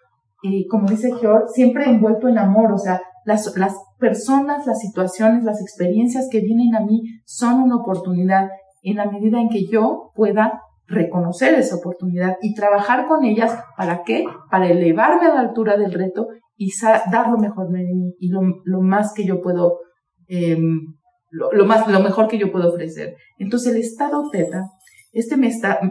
eh, 0.42 0.66
como 0.68 0.88
dice 0.88 1.12
George, 1.20 1.48
siempre 1.48 1.84
envuelto 1.84 2.28
en 2.28 2.38
amor, 2.38 2.72
o 2.72 2.78
sea, 2.78 3.02
las, 3.24 3.54
las 3.56 3.74
personas, 3.98 4.66
las 4.66 4.80
situaciones, 4.80 5.44
las 5.44 5.60
experiencias 5.60 6.28
que 6.30 6.40
vienen 6.40 6.74
a 6.74 6.80
mí 6.80 7.02
son 7.26 7.62
una 7.62 7.76
oportunidad 7.76 8.48
en 8.82 8.96
la 8.96 9.10
medida 9.10 9.40
en 9.40 9.50
que 9.50 9.66
yo 9.66 10.12
pueda 10.14 10.62
reconocer 10.86 11.54
esa 11.54 11.76
oportunidad 11.76 12.38
y 12.40 12.54
trabajar 12.54 13.06
con 13.06 13.24
ellas, 13.24 13.58
¿para 13.76 14.02
qué? 14.04 14.24
Para 14.50 14.68
elevarme 14.68 15.26
a 15.26 15.34
la 15.34 15.40
altura 15.40 15.76
del 15.76 15.92
reto 15.92 16.28
y 16.58 16.72
dar 17.10 17.30
lo 17.30 17.38
mejor 17.38 17.70
de 17.70 17.84
mí 17.84 18.14
y 18.18 18.28
lo, 18.28 18.42
lo 18.64 18.80
más 18.82 19.14
que 19.14 19.24
yo 19.24 19.40
puedo 19.40 19.78
em, 20.26 20.98
lo, 21.30 21.64
más, 21.64 21.88
lo 21.88 22.00
mejor 22.00 22.28
que 22.28 22.38
yo 22.38 22.50
puedo 22.50 22.68
ofrecer. 22.70 23.16
Entonces 23.38 23.74
el 23.74 23.80
estado 23.80 24.28
teta, 24.30 24.64
este 25.12 25.36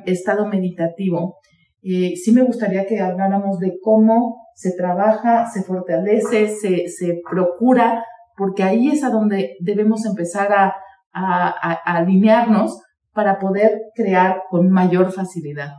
estado 0.06 0.46
meditativo, 0.48 1.38
eh, 1.82 2.16
sí 2.16 2.32
me 2.32 2.44
gustaría 2.44 2.86
que 2.86 3.00
habláramos 3.00 3.60
de 3.60 3.78
cómo 3.82 4.48
se 4.56 4.76
trabaja, 4.76 5.46
se 5.46 5.64
fortalece, 5.64 6.50
se, 6.50 6.88
se 6.88 7.22
procura, 7.30 8.04
porque 8.36 8.64
ahí 8.64 8.90
es 8.90 9.04
a 9.04 9.10
donde 9.10 9.56
debemos 9.62 10.06
empezar 10.06 10.52
a, 10.52 10.76
a, 11.14 11.48
a, 11.50 11.98
alinearnos 11.98 12.82
para 13.14 13.40
poder 13.40 13.80
crear 13.96 14.44
con 14.50 14.70
mayor 14.70 15.12
facilidad. 15.12 15.70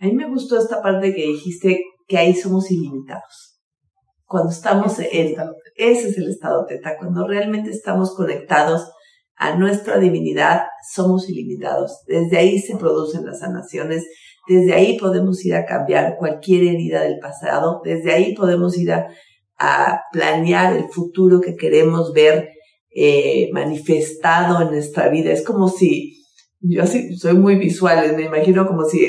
A 0.00 0.06
mí 0.06 0.12
me 0.12 0.28
gustó 0.28 0.58
esta 0.58 0.80
parte 0.80 1.14
que 1.14 1.26
dijiste 1.26 1.82
que 2.06 2.18
ahí 2.18 2.34
somos 2.34 2.70
ilimitados. 2.70 3.57
Cuando 4.28 4.50
estamos 4.50 4.98
en, 4.98 5.36
ese 5.74 6.08
es 6.10 6.18
el 6.18 6.28
estado 6.28 6.66
teta, 6.66 6.98
cuando 6.98 7.26
realmente 7.26 7.70
estamos 7.70 8.14
conectados 8.14 8.86
a 9.36 9.56
nuestra 9.56 9.98
divinidad, 9.98 10.64
somos 10.92 11.30
ilimitados. 11.30 12.02
Desde 12.06 12.36
ahí 12.36 12.58
se 12.58 12.76
producen 12.76 13.24
las 13.24 13.40
sanaciones, 13.40 14.04
desde 14.46 14.74
ahí 14.74 14.98
podemos 14.98 15.42
ir 15.46 15.54
a 15.54 15.64
cambiar 15.64 16.16
cualquier 16.18 16.64
herida 16.64 17.04
del 17.04 17.18
pasado, 17.20 17.80
desde 17.82 18.12
ahí 18.12 18.34
podemos 18.34 18.76
ir 18.76 18.92
a, 18.92 19.08
planear 20.12 20.76
el 20.76 20.88
futuro 20.88 21.40
que 21.40 21.56
queremos 21.56 22.12
ver 22.12 22.50
eh, 22.94 23.48
manifestado 23.52 24.62
en 24.62 24.70
nuestra 24.70 25.08
vida. 25.08 25.32
Es 25.32 25.42
como 25.42 25.68
si, 25.68 26.22
yo 26.60 26.82
así 26.82 27.16
soy 27.16 27.34
muy 27.34 27.56
visual, 27.56 28.14
me 28.14 28.24
imagino 28.24 28.66
como 28.66 28.84
si 28.84 29.04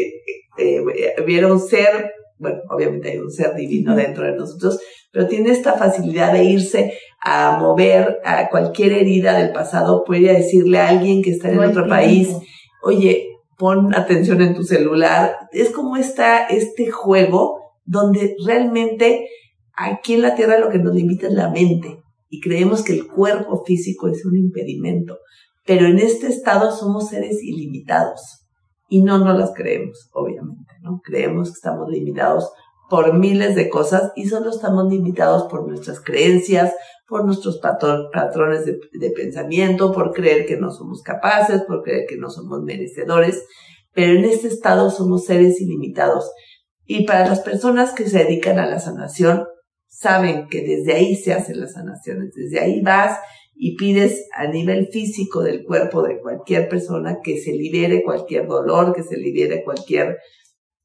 eh, 0.58 0.82
hubiera 1.24 1.52
un 1.52 1.60
ser, 1.60 2.14
bueno, 2.38 2.62
obviamente 2.72 3.12
hay 3.12 3.18
un 3.18 3.30
ser 3.30 3.54
divino 3.54 3.96
dentro 3.96 4.24
de 4.24 4.36
nosotros, 4.38 4.80
pero 5.12 5.28
tiene 5.28 5.52
esta 5.52 5.74
facilidad 5.74 6.34
de 6.34 6.44
irse 6.44 6.94
a 7.22 7.58
mover 7.60 8.20
a 8.24 8.50
cualquier 8.50 8.94
herida 8.94 9.38
del 9.38 9.52
pasado, 9.52 10.04
puede 10.06 10.34
decirle 10.34 10.80
a 10.80 10.90
alguien 10.90 11.22
que 11.22 11.32
está 11.32 11.50
en 11.50 11.60
otro 11.60 11.88
país, 11.88 12.30
oye, 12.84 13.28
pon 13.58 13.94
atención 13.94 14.42
en 14.42 14.56
tu 14.56 14.64
celular. 14.64 15.36
Es 15.52 15.72
como 15.72 15.98
esta, 15.98 16.48
este 16.48 16.90
juego 16.90 17.60
donde 17.86 18.36
realmente 18.46 19.28
aquí 19.76 20.14
en 20.14 20.22
la 20.22 20.36
Tierra 20.36 20.60
lo 20.60 20.70
que 20.70 20.80
nos 20.80 20.96
limita 20.96 21.28
es 21.28 21.34
la 21.34 21.50
mente 21.50 22.02
y 22.30 22.40
creemos 22.40 22.84
que 22.84 22.94
el 22.94 23.08
cuerpo 23.08 23.64
físico 23.66 24.08
es 24.08 24.26
un 24.26 24.38
impedimento, 24.38 25.18
pero 25.66 25.88
en 25.88 26.00
este 26.00 26.28
estado 26.28 26.72
somos 26.72 27.10
seres 27.10 27.44
ilimitados 27.44 28.46
y 28.88 29.02
no 29.02 29.18
nos 29.20 29.38
las 29.38 29.52
creemos, 29.54 30.10
obviamente, 30.14 30.74
¿no? 30.82 31.02
Creemos 31.04 31.50
que 31.50 31.56
estamos 31.56 31.90
limitados 31.90 32.50
por 32.90 33.14
miles 33.14 33.56
de 33.56 33.70
cosas 33.70 34.12
y 34.16 34.28
solo 34.28 34.50
estamos 34.50 34.92
limitados 34.92 35.44
por 35.44 35.68
nuestras 35.68 36.02
creencias, 36.02 36.74
por 37.08 37.26
nuestros 37.26 37.60
patrones 37.60 38.66
de, 38.66 39.12
pensamiento, 39.12 39.92
por 39.92 40.14
creer 40.14 40.46
que 40.46 40.58
no 40.58 40.72
somos 40.72 41.02
capaces, 41.02 41.64
por 41.64 41.84
creer 41.84 42.06
que 42.08 42.18
no 42.18 42.30
somos 42.30 42.62
merecedores, 42.62 43.44
pero 43.94 44.14
en 44.14 44.26
este 44.26 44.48
estado 44.48 44.92
somos 44.92 45.26
seres 45.26 45.60
ilimitados. 45.60 46.32
Y 46.86 47.06
para 47.06 47.28
las 47.28 47.42
personas 47.42 47.94
que 47.94 48.08
se 48.08 48.20
dedican 48.20 48.60
a 48.60 48.68
la 48.68 48.80
sanación, 48.80 49.46
saben 49.88 50.48
que 50.50 50.62
desde 50.62 50.94
ahí 50.94 51.16
se 51.16 51.34
hacen 51.34 51.60
las 51.60 51.74
sanaciones, 51.74 52.34
desde 52.36 52.60
ahí 52.60 52.82
vas 52.82 53.20
y 53.56 53.76
pides 53.76 54.28
a 54.34 54.48
nivel 54.48 54.88
físico 54.88 55.42
del 55.42 55.66
cuerpo 55.66 56.02
de 56.04 56.20
cualquier 56.22 56.70
persona 56.70 57.18
que 57.24 57.40
se 57.40 57.52
libere 57.52 58.04
cualquier 58.04 58.48
dolor, 58.48 58.94
que 58.94 59.04
se 59.04 59.18
libere 59.18 59.64
cualquier 59.64 60.18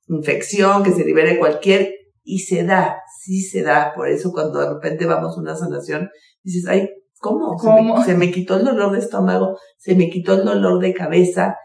infección, 0.08 0.82
que 0.82 0.92
se 0.92 1.04
libere 1.04 1.38
cualquier, 1.38 1.94
y 2.22 2.40
se 2.40 2.64
da, 2.64 2.96
sí 3.20 3.42
se 3.42 3.62
da. 3.62 3.92
Por 3.94 4.08
eso 4.08 4.32
cuando 4.32 4.60
de 4.60 4.74
repente 4.74 5.06
vamos 5.06 5.36
a 5.36 5.40
una 5.40 5.56
sanación, 5.56 6.08
dices, 6.42 6.66
ay, 6.66 6.88
¿cómo? 7.20 7.56
Se, 8.04 8.14
me, 8.14 8.30
quitó 8.30 8.56
el 8.56 8.64
dolor 8.64 8.92
de 8.92 8.98
estómago, 8.98 9.58
se 9.78 9.94
me 9.94 10.10
quitó 10.10 10.34
el 10.34 10.44
dolor 10.44 10.80
de 10.80 10.94
cabeza, 10.94 11.56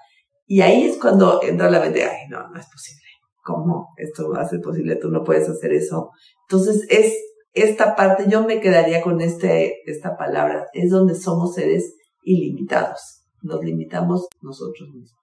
Y 0.45 0.61
ahí 0.61 0.83
es 0.83 0.97
cuando 0.97 1.41
entra 1.43 1.69
la 1.69 1.79
mente, 1.79 2.03
ay, 2.03 2.27
no, 2.29 2.47
no 2.49 2.59
es 2.59 2.65
posible. 2.65 2.99
¿Cómo 3.43 3.89
esto 3.97 4.29
va 4.29 4.41
a 4.41 4.49
ser 4.49 4.61
posible? 4.61 4.95
Tú 4.95 5.09
no 5.09 5.23
puedes 5.23 5.47
hacer 5.47 5.73
eso. 5.73 6.09
Entonces 6.47 6.85
es 6.89 7.13
esta 7.53 7.95
parte, 7.95 8.25
yo 8.27 8.45
me 8.45 8.59
quedaría 8.59 9.01
con 9.01 9.21
este, 9.21 9.89
esta 9.89 10.17
palabra, 10.17 10.67
es 10.73 10.89
donde 10.89 11.15
somos 11.15 11.55
seres 11.55 11.95
ilimitados. 12.23 13.25
Nos 13.41 13.63
limitamos 13.63 14.27
nosotros 14.41 14.89
mismos. 14.93 15.18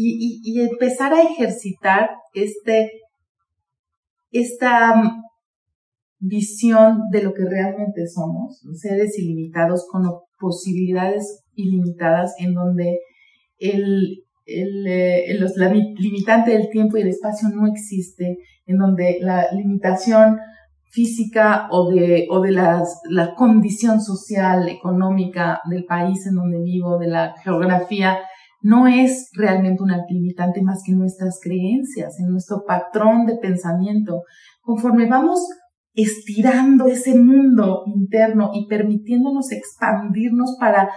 Y, 0.00 0.60
empezar 0.60 1.12
a 1.12 1.22
ejercitar 1.22 2.10
este, 2.32 2.88
esta 4.30 4.94
visión 6.20 7.00
de 7.10 7.22
lo 7.24 7.32
que 7.34 7.44
realmente 7.44 8.06
somos, 8.06 8.60
seres 8.80 9.18
ilimitados 9.18 9.88
con 9.90 10.04
posibilidades 10.38 11.42
ilimitadas 11.56 12.36
en 12.38 12.54
donde 12.54 13.00
el, 13.58 14.22
el, 14.46 14.86
eh, 14.86 15.36
la 15.56 15.68
limitante 15.72 16.52
del 16.52 16.68
tiempo 16.70 16.96
y 16.96 17.00
el 17.00 17.08
espacio 17.08 17.48
no 17.48 17.66
existe, 17.66 18.38
en 18.66 18.78
donde 18.78 19.18
la 19.20 19.50
limitación 19.50 20.38
física 20.90 21.66
o 21.72 21.90
de, 21.90 22.28
o 22.30 22.40
de 22.40 22.52
las, 22.52 23.00
la 23.10 23.34
condición 23.34 24.00
social, 24.00 24.68
económica 24.68 25.60
del 25.68 25.84
país 25.86 26.24
en 26.28 26.36
donde 26.36 26.62
vivo, 26.62 26.98
de 26.98 27.08
la 27.08 27.34
geografía, 27.42 28.18
no 28.60 28.86
es 28.86 29.30
realmente 29.34 29.82
una 29.82 30.04
limitante 30.08 30.62
más 30.62 30.82
que 30.84 30.92
nuestras 30.92 31.38
creencias, 31.42 32.18
en 32.18 32.30
nuestro 32.30 32.64
patrón 32.66 33.26
de 33.26 33.36
pensamiento. 33.36 34.22
Conforme 34.60 35.06
vamos 35.06 35.40
estirando 35.94 36.86
ese 36.86 37.14
mundo 37.14 37.82
interno 37.86 38.50
y 38.54 38.66
permitiéndonos 38.66 39.50
expandirnos 39.52 40.56
para 40.60 40.90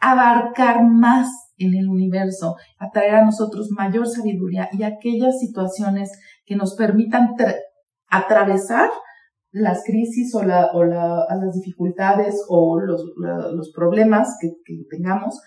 abarcar 0.00 0.84
más 0.84 1.28
en 1.58 1.74
el 1.74 1.88
universo, 1.88 2.56
atraer 2.78 3.16
a 3.16 3.24
nosotros 3.24 3.68
mayor 3.70 4.08
sabiduría 4.08 4.68
y 4.72 4.82
aquellas 4.82 5.38
situaciones 5.38 6.10
que 6.46 6.56
nos 6.56 6.74
permitan 6.74 7.34
atravesar 8.08 8.90
las 9.52 9.82
crisis 9.84 10.34
o, 10.34 10.42
la, 10.42 10.70
o 10.72 10.84
la, 10.84 11.26
las 11.28 11.54
dificultades 11.54 12.44
o 12.48 12.80
los, 12.80 13.72
problemas 13.74 14.36
que, 14.40 14.50
tengamos 14.90 15.40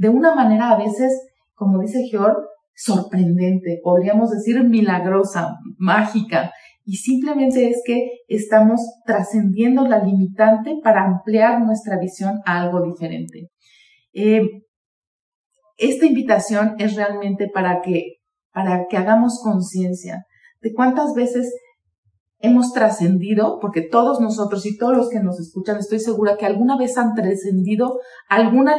de 0.00 0.08
una 0.08 0.34
manera 0.34 0.70
a 0.70 0.78
veces, 0.78 1.12
como 1.52 1.78
dice 1.78 2.04
Georg, 2.10 2.38
sorprendente, 2.74 3.80
podríamos 3.84 4.30
decir 4.30 4.64
milagrosa, 4.64 5.58
mágica, 5.76 6.52
y 6.86 6.96
simplemente 6.96 7.68
es 7.68 7.82
que 7.84 8.08
estamos 8.26 8.80
trascendiendo 9.04 9.86
la 9.86 10.02
limitante 10.02 10.76
para 10.82 11.04
ampliar 11.04 11.60
nuestra 11.60 11.98
visión 11.98 12.40
a 12.46 12.62
algo 12.62 12.82
diferente. 12.82 13.50
Eh, 14.14 14.40
esta 15.76 16.06
invitación 16.06 16.76
es 16.78 16.96
realmente 16.96 17.50
para 17.52 17.82
que, 17.82 18.20
para 18.54 18.86
que 18.88 18.96
hagamos 18.96 19.38
conciencia 19.44 20.24
de 20.62 20.72
cuántas 20.72 21.12
veces 21.12 21.54
hemos 22.38 22.72
trascendido, 22.72 23.58
porque 23.60 23.82
todos 23.82 24.18
nosotros 24.18 24.64
y 24.64 24.78
todos 24.78 24.96
los 24.96 25.10
que 25.10 25.20
nos 25.20 25.38
escuchan, 25.38 25.76
estoy 25.76 26.00
segura 26.00 26.38
que 26.38 26.46
alguna 26.46 26.78
vez 26.78 26.96
han 26.96 27.14
trascendido 27.14 28.00
alguna 28.30 28.76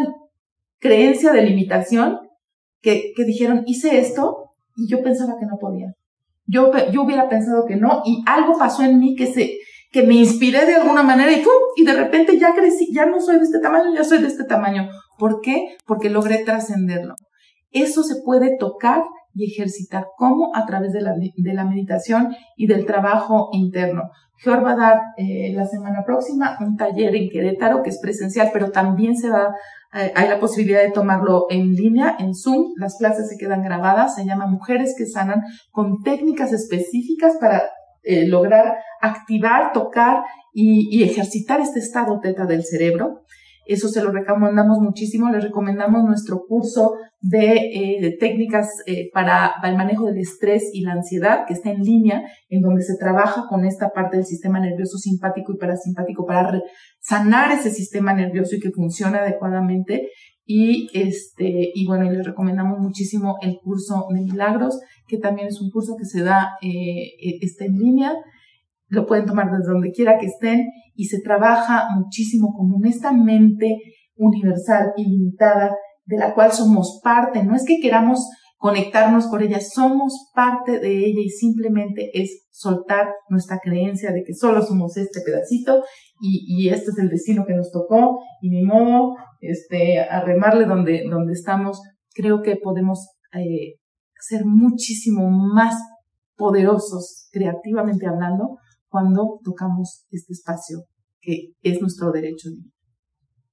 creencia 0.81 1.31
de 1.31 1.43
limitación 1.43 2.19
que, 2.81 3.13
dijeron, 3.25 3.63
hice 3.65 3.99
esto 3.99 4.49
y 4.75 4.89
yo 4.89 5.01
pensaba 5.03 5.35
que 5.39 5.45
no 5.45 5.57
podía. 5.59 5.93
Yo, 6.47 6.71
yo 6.91 7.03
hubiera 7.03 7.29
pensado 7.29 7.65
que 7.65 7.77
no 7.77 8.01
y 8.03 8.23
algo 8.25 8.57
pasó 8.57 8.83
en 8.83 8.99
mí 8.99 9.15
que 9.15 9.27
se, 9.27 9.59
que 9.91 10.03
me 10.03 10.15
inspiré 10.15 10.65
de 10.65 10.75
alguna 10.75 11.03
manera 11.03 11.31
y 11.31 11.41
¡pum! 11.41 11.53
y 11.77 11.85
de 11.85 11.93
repente 11.93 12.37
ya 12.37 12.53
crecí, 12.55 12.91
ya 12.91 13.05
no 13.05 13.21
soy 13.21 13.37
de 13.37 13.43
este 13.43 13.59
tamaño, 13.59 13.93
ya 13.93 14.03
soy 14.03 14.17
de 14.17 14.27
este 14.27 14.43
tamaño. 14.43 14.89
¿Por 15.17 15.39
qué? 15.41 15.77
Porque 15.85 16.09
logré 16.09 16.43
trascenderlo. 16.43 17.15
Eso 17.69 18.03
se 18.03 18.21
puede 18.25 18.57
tocar 18.57 19.03
y 19.33 19.51
ejercitar. 19.51 20.07
¿Cómo? 20.17 20.51
A 20.55 20.65
través 20.65 20.91
de 20.91 21.01
la, 21.01 21.13
de 21.13 21.53
la 21.53 21.63
meditación 21.63 22.35
y 22.57 22.67
del 22.67 22.85
trabajo 22.85 23.49
interno. 23.53 24.09
Georg 24.37 24.65
va 24.65 24.71
a 24.71 24.75
dar 24.75 25.01
eh, 25.17 25.53
la 25.53 25.67
semana 25.67 26.03
próxima 26.03 26.57
un 26.59 26.75
taller 26.75 27.15
en 27.15 27.29
Querétaro 27.29 27.83
que 27.83 27.91
es 27.91 27.99
presencial, 28.01 28.49
pero 28.51 28.71
también 28.71 29.15
se 29.15 29.29
va 29.29 29.55
hay 29.91 30.29
la 30.29 30.39
posibilidad 30.39 30.81
de 30.81 30.91
tomarlo 30.91 31.47
en 31.49 31.73
línea, 31.73 32.15
en 32.17 32.33
Zoom. 32.33 32.73
Las 32.77 32.95
clases 32.97 33.27
se 33.27 33.37
quedan 33.37 33.61
grabadas. 33.61 34.15
Se 34.15 34.25
llama 34.25 34.47
Mujeres 34.47 34.95
que 34.97 35.05
Sanan 35.05 35.43
con 35.71 36.01
técnicas 36.01 36.53
específicas 36.53 37.35
para 37.39 37.63
eh, 38.03 38.25
lograr 38.27 38.77
activar, 38.99 39.73
tocar 39.73 40.23
y, 40.53 41.03
ejercitar 41.03 41.59
este 41.59 41.79
estado 41.79 42.19
teta 42.19 42.45
del 42.45 42.63
cerebro. 42.63 43.21
Eso 43.67 43.89
se 43.89 44.01
lo 44.01 44.11
recomendamos 44.11 44.79
muchísimo. 44.79 45.29
Les 45.29 45.43
recomendamos 45.43 46.03
nuestro 46.03 46.45
curso 46.47 46.95
de, 47.21 47.55
eh, 47.73 48.17
técnicas 48.19 48.69
eh, 48.87 49.11
para, 49.13 49.53
el 49.63 49.77
manejo 49.77 50.05
del 50.05 50.17
estrés 50.17 50.71
y 50.73 50.81
la 50.81 50.93
ansiedad, 50.93 51.45
que 51.47 51.53
está 51.53 51.69
en 51.69 51.83
línea, 51.83 52.23
en 52.49 52.61
donde 52.61 52.81
se 52.81 52.97
trabaja 52.97 53.45
con 53.47 53.65
esta 53.65 53.89
parte 53.89 54.17
del 54.17 54.25
sistema 54.25 54.59
nervioso 54.59 54.97
simpático 54.97 55.53
y 55.53 55.57
parasimpático 55.57 56.25
para 56.25 56.59
sanar 57.01 57.51
ese 57.51 57.71
sistema 57.71 58.13
nervioso 58.13 58.55
y 58.55 58.59
que 58.59 58.71
funcione 58.71 59.17
adecuadamente. 59.17 60.09
Y 60.45 60.89
este, 60.93 61.71
y 61.73 61.85
bueno, 61.85 62.09
les 62.11 62.25
recomendamos 62.25 62.79
muchísimo 62.79 63.37
el 63.41 63.57
curso 63.61 64.07
de 64.09 64.21
milagros, 64.21 64.79
que 65.07 65.17
también 65.17 65.47
es 65.47 65.61
un 65.61 65.69
curso 65.69 65.95
que 65.97 66.05
se 66.05 66.23
da, 66.23 66.51
eh, 66.61 66.69
e, 66.69 67.37
está 67.41 67.65
en 67.65 67.77
línea 67.77 68.13
lo 68.91 69.05
pueden 69.07 69.25
tomar 69.25 69.49
desde 69.49 69.71
donde 69.71 69.91
quiera 69.91 70.17
que 70.19 70.25
estén 70.27 70.67
y 70.95 71.05
se 71.05 71.21
trabaja 71.21 71.87
muchísimo 71.95 72.53
con 72.53 72.85
esta 72.85 73.13
mente 73.13 73.77
universal, 74.17 74.91
ilimitada, 74.97 75.73
de 76.05 76.17
la 76.17 76.33
cual 76.33 76.51
somos 76.51 76.99
parte. 77.01 77.41
No 77.43 77.55
es 77.55 77.63
que 77.65 77.79
queramos 77.79 78.29
conectarnos 78.57 79.27
con 79.27 79.41
ella, 79.41 79.61
somos 79.61 80.29
parte 80.35 80.79
de 80.79 81.05
ella 81.05 81.21
y 81.23 81.29
simplemente 81.29 82.11
es 82.13 82.47
soltar 82.51 83.07
nuestra 83.29 83.59
creencia 83.59 84.11
de 84.11 84.23
que 84.23 84.33
solo 84.33 84.61
somos 84.61 84.97
este 84.97 85.21
pedacito 85.21 85.83
y, 86.21 86.69
este 86.69 86.91
es 86.91 86.99
el 86.99 87.09
destino 87.09 87.45
que 87.45 87.55
nos 87.55 87.71
tocó 87.71 88.19
y 88.41 88.49
ni 88.49 88.63
modo, 88.63 89.15
este, 89.39 89.99
arremarle 89.99 90.65
donde, 90.65 91.03
donde 91.09 91.33
estamos. 91.33 91.81
Creo 92.13 92.43
que 92.43 92.57
podemos 92.57 93.07
eh, 93.33 93.79
ser 94.19 94.45
muchísimo 94.45 95.29
más 95.29 95.75
poderosos 96.35 97.27
creativamente 97.31 98.05
hablando 98.07 98.57
cuando 98.87 99.39
tocamos 99.43 100.05
este 100.11 100.33
espacio 100.33 100.85
que 101.21 101.53
es 101.61 101.81
nuestro 101.81 102.11
derecho 102.11 102.49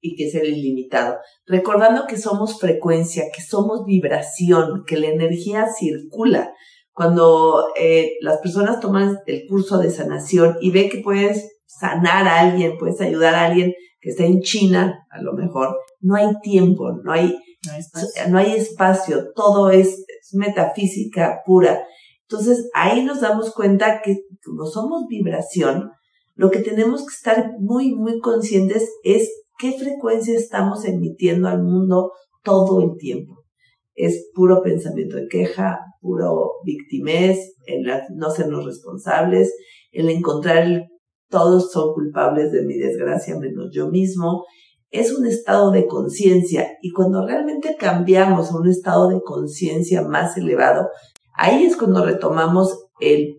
y 0.01 0.17
que 0.17 0.27
es 0.27 0.35
el 0.35 0.47
ilimitado. 0.47 1.19
Recordando 1.47 2.07
que 2.07 2.17
somos 2.17 2.59
frecuencia, 2.59 3.25
que 3.35 3.43
somos 3.43 3.85
vibración, 3.85 4.85
que 4.87 4.97
la 4.97 5.09
energía 5.09 5.67
circula. 5.79 6.53
Cuando 6.93 7.69
eh, 7.79 8.13
las 8.21 8.39
personas 8.39 8.81
toman 8.81 9.19
el 9.27 9.47
curso 9.49 9.79
de 9.79 9.91
sanación 9.91 10.57
y 10.61 10.71
ven 10.71 10.91
que 10.91 11.01
puedes 11.01 11.58
sanar 11.79 12.27
a 12.27 12.41
alguien, 12.41 12.77
puedes 12.79 13.01
ayudar 13.01 13.35
a 13.35 13.47
alguien 13.47 13.73
que 14.01 14.11
está 14.11 14.25
en 14.25 14.41
China, 14.41 15.07
a 15.11 15.21
lo 15.23 15.33
mejor, 15.33 15.77
no 16.01 16.15
hay 16.15 16.29
tiempo, 16.41 16.93
no 16.93 17.13
hay, 17.13 17.37
no 17.67 17.73
hay 17.73 17.81
espacio, 17.81 18.29
no 18.29 18.39
hay 18.39 18.53
espacio 18.55 19.33
todo 19.35 19.71
es, 19.71 19.89
es 19.89 20.35
metafísica 20.35 21.41
pura. 21.45 21.83
Entonces 22.23 22.69
ahí 22.75 23.03
nos 23.05 23.21
damos 23.21 23.53
cuenta 23.53 24.01
que 24.03 24.19
como 24.45 24.67
somos 24.67 25.07
vibración, 25.09 25.91
lo 26.35 26.51
que 26.51 26.61
tenemos 26.61 27.05
que 27.05 27.15
estar 27.15 27.53
muy, 27.59 27.95
muy 27.95 28.21
conscientes 28.21 28.89
es 29.03 29.29
qué 29.59 29.73
frecuencia 29.73 30.37
estamos 30.37 30.85
emitiendo 30.85 31.49
al 31.49 31.63
mundo 31.63 32.13
todo 32.45 32.81
el 32.83 32.97
tiempo. 32.97 33.45
Es 33.95 34.31
puro 34.35 34.63
pensamiento 34.63 35.17
de 35.17 35.27
queja, 35.27 35.81
puro 36.01 36.53
victimez, 36.65 37.57
el 37.67 37.91
no 38.15 38.31
sernos 38.31 38.65
responsables, 38.65 39.53
el 39.91 40.09
encontrar 40.11 40.59
el, 40.59 40.87
todos 41.29 41.71
son 41.73 41.95
culpables 41.95 42.53
de 42.53 42.65
mi 42.65 42.79
desgracia 42.79 43.39
menos 43.39 43.71
yo 43.73 43.89
mismo. 43.89 44.45
Es 44.91 45.13
un 45.13 45.27
estado 45.27 45.71
de 45.71 45.87
conciencia 45.87 46.79
y 46.83 46.93
cuando 46.93 47.27
realmente 47.27 47.77
cambiamos 47.79 48.51
a 48.51 48.57
un 48.57 48.69
estado 48.69 49.09
de 49.09 49.21
conciencia 49.23 50.03
más 50.03 50.37
elevado, 50.37 50.89
ahí 51.35 51.65
es 51.65 51.77
cuando 51.77 52.05
retomamos 52.05 52.87
el 53.01 53.39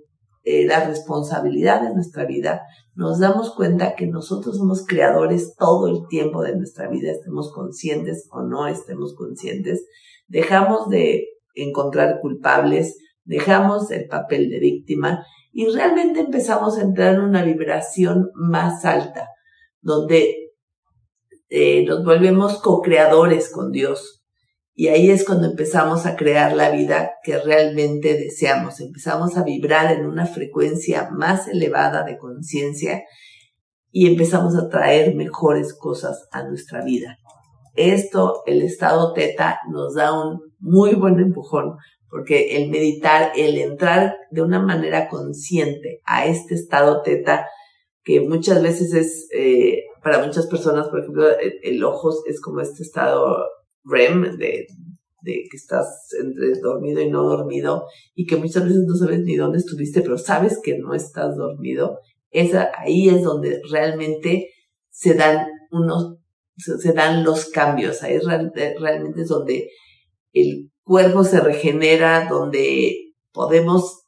eh, 0.52 0.65
la 0.65 0.86
responsabilidad 0.86 1.84
de 1.84 1.93
nuestra 1.93 2.25
vida, 2.25 2.62
nos 2.95 3.19
damos 3.19 3.54
cuenta 3.54 3.93
que 3.95 4.08
nosotros 4.08 4.58
somos 4.58 4.84
creadores 4.84 5.54
todo 5.56 5.88
el 5.89 6.08
tiempo 6.08 6.41
de 6.41 6.56
nuestra 6.56 6.89
vida, 6.89 7.12
estemos 7.12 7.52
conscientes 7.54 8.28
o 8.32 8.41
no 8.41 8.65
estemos 8.65 9.13
conscientes, 9.15 9.86
dejamos 10.28 10.89
de 10.89 11.25
encontrar 11.54 12.19
culpables, 12.19 12.97
dejamos 13.25 13.91
el 13.91 14.08
papel 14.08 14.49
de 14.49 14.60
víctima 14.60 15.23
y 15.59 15.65
realmente 15.65 16.21
empezamos 16.21 16.77
a 16.77 16.83
entrar 16.83 17.15
en 17.15 17.19
una 17.19 17.43
vibración 17.43 18.31
más 18.33 18.85
alta, 18.85 19.27
donde 19.81 20.53
eh, 21.49 21.83
nos 21.85 22.05
volvemos 22.05 22.61
co-creadores 22.61 23.51
con 23.51 23.73
Dios, 23.73 24.23
y 24.73 24.87
ahí 24.87 25.11
es 25.11 25.25
cuando 25.25 25.47
empezamos 25.47 26.05
a 26.05 26.15
crear 26.15 26.55
la 26.55 26.69
vida 26.69 27.11
que 27.23 27.39
realmente 27.39 28.13
deseamos. 28.13 28.79
Empezamos 28.79 29.35
a 29.35 29.43
vibrar 29.43 29.91
en 29.91 30.05
una 30.05 30.25
frecuencia 30.25 31.09
más 31.11 31.49
elevada 31.49 32.03
de 32.05 32.17
conciencia 32.17 33.03
y 33.91 34.07
empezamos 34.07 34.55
a 34.55 34.69
traer 34.69 35.13
mejores 35.13 35.77
cosas 35.77 36.29
a 36.31 36.43
nuestra 36.43 36.85
vida. 36.85 37.17
esto, 37.75 38.43
el 38.45 38.61
estado 38.61 39.11
teta, 39.11 39.59
nos 39.69 39.95
da 39.95 40.13
un 40.13 40.39
muy 40.57 40.95
buen 40.95 41.19
empujón, 41.19 41.75
porque 42.09 42.57
el 42.57 42.69
meditar, 42.69 43.31
el 43.35 43.57
entrar 43.57 44.15
de 44.31 44.41
una 44.41 44.59
manera 44.59 45.07
consciente 45.07 46.01
a 46.05 46.25
este 46.25 46.55
estado 46.55 47.01
teta, 47.01 47.47
que 48.03 48.21
muchas 48.21 48.63
veces 48.63 48.93
es, 48.93 49.27
eh, 49.33 49.83
para 50.03 50.25
muchas 50.25 50.47
personas, 50.47 50.87
por 50.87 50.99
ejemplo, 50.99 51.27
el, 51.37 51.83
ojo 51.83 52.09
es 52.25 52.41
como 52.41 52.61
este 52.61 52.83
estado 52.83 53.45
REM 53.83 54.37
de, 54.37 54.67
de 55.21 55.33
que 55.49 55.57
estás 55.57 56.09
entre 56.19 56.59
dormido 56.59 57.01
y 57.01 57.09
no 57.09 57.23
dormido 57.23 57.85
y 58.15 58.25
que 58.25 58.37
muchas 58.37 58.63
veces 58.63 58.83
no 58.87 58.95
sabes 58.95 59.19
ni 59.21 59.35
dónde 59.35 59.59
estuviste, 59.59 60.01
pero 60.01 60.17
sabes 60.17 60.59
que 60.63 60.77
no 60.77 60.93
estás 60.93 61.35
dormido. 61.35 61.99
Esa, 62.31 62.71
ahí 62.77 63.09
es 63.09 63.23
donde 63.23 63.61
realmente 63.69 64.49
se 64.89 65.13
dan 65.13 65.47
unos, 65.71 66.17
se, 66.57 66.93
dan 66.93 67.23
los 67.23 67.45
cambios. 67.45 68.03
Ahí 68.03 68.19
realmente 68.19 69.21
es 69.21 69.27
donde 69.27 69.69
el 70.33 70.71
cuerpo 70.83 71.23
se 71.23 71.39
regenera, 71.39 72.27
donde 72.29 73.13
podemos 73.31 74.05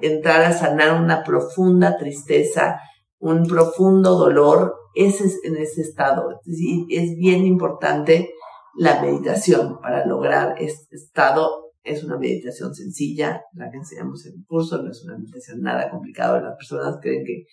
entrar 0.00 0.42
a 0.42 0.52
sanar 0.52 1.02
una 1.02 1.24
profunda 1.24 1.96
tristeza, 1.96 2.80
un 3.18 3.46
profundo 3.46 4.16
dolor, 4.16 4.74
ese 4.94 5.26
es 5.26 5.40
en 5.44 5.56
ese 5.56 5.82
estado. 5.82 6.40
Es 6.44 7.16
bien 7.16 7.44
importante 7.46 8.30
la 8.76 9.00
meditación 9.02 9.80
para 9.80 10.06
lograr 10.06 10.54
este 10.58 10.96
estado. 10.96 11.72
Es 11.82 12.04
una 12.04 12.18
meditación 12.18 12.74
sencilla, 12.74 13.42
la 13.54 13.70
que 13.70 13.78
enseñamos 13.78 14.26
en 14.26 14.34
el 14.34 14.46
curso, 14.46 14.82
no 14.82 14.90
es 14.90 15.02
una 15.04 15.18
meditación 15.18 15.62
nada 15.62 15.90
complicada. 15.90 16.40
Las 16.40 16.56
personas 16.56 16.98
creen 17.00 17.24
que, 17.24 17.44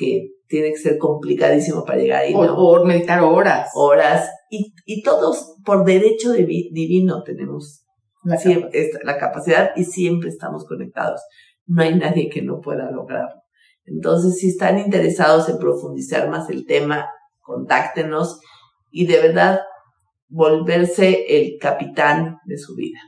que 0.00 0.30
tiene 0.48 0.70
que 0.70 0.78
ser 0.78 0.98
complicadísimo 0.98 1.84
para 1.84 1.98
llegar 1.98 2.22
ahí. 2.22 2.32
O, 2.34 2.84
meditar 2.84 3.22
horas. 3.22 3.70
Horas. 3.74 4.30
Y, 4.48 4.72
y 4.86 5.02
todos, 5.02 5.56
por 5.64 5.84
derecho 5.84 6.32
divino, 6.32 7.22
tenemos 7.22 7.84
la, 8.24 8.38
la 9.04 9.18
capacidad 9.18 9.70
y 9.76 9.84
siempre 9.84 10.30
estamos 10.30 10.64
conectados. 10.64 11.20
No 11.66 11.82
hay 11.82 11.94
nadie 11.94 12.30
que 12.30 12.42
no 12.42 12.60
pueda 12.60 12.90
lograrlo. 12.90 13.42
Entonces, 13.84 14.38
si 14.38 14.48
están 14.48 14.78
interesados 14.78 15.48
en 15.48 15.58
profundizar 15.58 16.30
más 16.30 16.48
el 16.48 16.66
tema, 16.66 17.08
contáctenos 17.40 18.40
y 18.90 19.06
de 19.06 19.20
verdad 19.20 19.60
volverse 20.28 21.26
el 21.28 21.58
capitán 21.60 22.38
de 22.46 22.56
su 22.56 22.74
vida. 22.74 22.98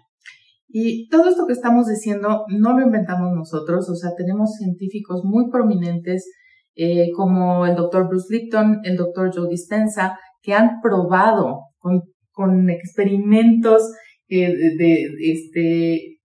Y 0.69 1.09
todo 1.09 1.29
esto 1.29 1.47
que 1.47 1.53
estamos 1.53 1.87
diciendo 1.87 2.45
no 2.49 2.79
lo 2.79 2.85
inventamos 2.85 3.33
nosotros, 3.35 3.89
o 3.91 3.95
sea, 3.95 4.15
tenemos 4.17 4.55
científicos 4.57 5.23
muy 5.25 5.51
prominentes 5.51 6.27
eh, 6.75 7.11
como 7.15 7.67
el 7.67 7.75
doctor 7.75 8.09
Bruce 8.09 8.35
Lipton, 8.35 8.81
el 8.85 8.97
doctor 8.97 9.31
Joe 9.35 9.49
Dispensa, 9.49 10.19
que 10.41 10.55
han 10.55 10.81
probado 10.81 11.61
con, 11.79 12.03
con 12.31 12.71
experimentos 12.71 13.83
eh, 14.29 14.53
de, 14.79 15.09
este, 15.21 16.19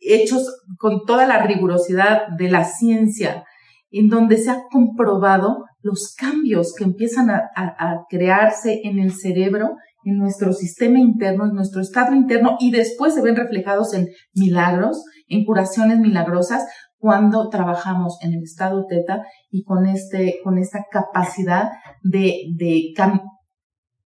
hechos 0.00 0.62
con 0.78 1.04
toda 1.06 1.26
la 1.26 1.46
rigurosidad 1.46 2.22
de 2.36 2.50
la 2.50 2.64
ciencia, 2.64 3.44
en 3.90 4.08
donde 4.08 4.36
se 4.38 4.50
ha 4.50 4.62
comprobado 4.70 5.64
los 5.80 6.14
cambios 6.16 6.74
que 6.76 6.84
empiezan 6.84 7.30
a, 7.30 7.50
a 7.54 8.04
crearse 8.08 8.80
en 8.84 8.98
el 8.98 9.12
cerebro 9.12 9.76
en 10.04 10.18
nuestro 10.18 10.52
sistema 10.52 10.98
interno, 10.98 11.46
en 11.46 11.54
nuestro 11.54 11.80
estado 11.80 12.14
interno 12.14 12.56
y 12.60 12.70
después 12.70 13.14
se 13.14 13.22
ven 13.22 13.36
reflejados 13.36 13.94
en 13.94 14.08
milagros, 14.34 15.02
en 15.28 15.44
curaciones 15.44 15.98
milagrosas 15.98 16.64
cuando 17.04 17.50
trabajamos 17.50 18.16
en 18.22 18.32
el 18.32 18.44
estado 18.44 18.86
teta 18.86 19.26
y 19.50 19.62
con 19.62 19.84
este, 19.86 20.40
con 20.42 20.56
esta 20.56 20.86
capacidad 20.90 21.68
de, 22.02 22.46
de, 22.56 22.94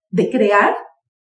de 0.10 0.29
crear 0.31 0.73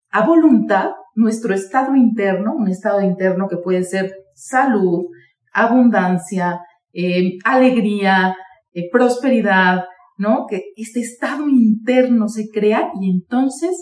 a 0.09 0.25
voluntad 0.25 0.91
nuestro 1.15 1.53
estado 1.53 1.97
interno, 1.97 2.55
un 2.55 2.69
estado 2.69 3.01
interno 3.01 3.49
que 3.49 3.57
puede 3.57 3.83
ser 3.83 4.15
salud, 4.33 5.07
abundancia, 5.51 6.61
eh, 6.93 7.33
alegría, 7.43 8.37
eh, 8.71 8.89
prosperidad, 8.89 9.83
¿no? 10.17 10.45
Que 10.49 10.71
este 10.77 11.01
estado 11.01 11.49
interno 11.49 12.29
se 12.29 12.47
crea 12.53 12.89
y 13.01 13.11
entonces 13.11 13.75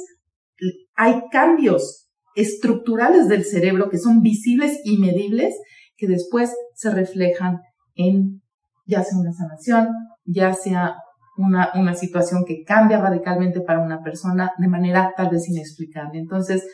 hay 0.95 1.21
cambios 1.32 2.10
estructurales 2.36 3.27
del 3.27 3.45
cerebro 3.45 3.91
que 3.91 3.99
son 3.99 4.21
visibles 4.21 4.79
y 4.84 4.97
medibles 4.97 5.53
que 5.95 6.08
después 6.08 6.51
se 6.73 6.89
reflejan 6.89 7.60
en 7.95 8.41
ya 8.86 9.03
sea 9.03 9.17
una 9.17 9.32
sanación, 9.32 9.89
ya 10.25 10.53
sea 10.53 10.95
una, 11.38 11.71
una 11.75 11.95
situación 11.95 12.43
que 12.45 12.63
cambia 12.63 12.99
radicalmente 12.99 13.62
para 13.62 13.79
una 13.79 14.01
persona 14.01 14.51
de 14.58 14.67
manera 14.67 15.13
tal 15.15 15.29
vez 15.29 15.47
inexplicable. 15.49 16.19
Entonces, 16.19 16.65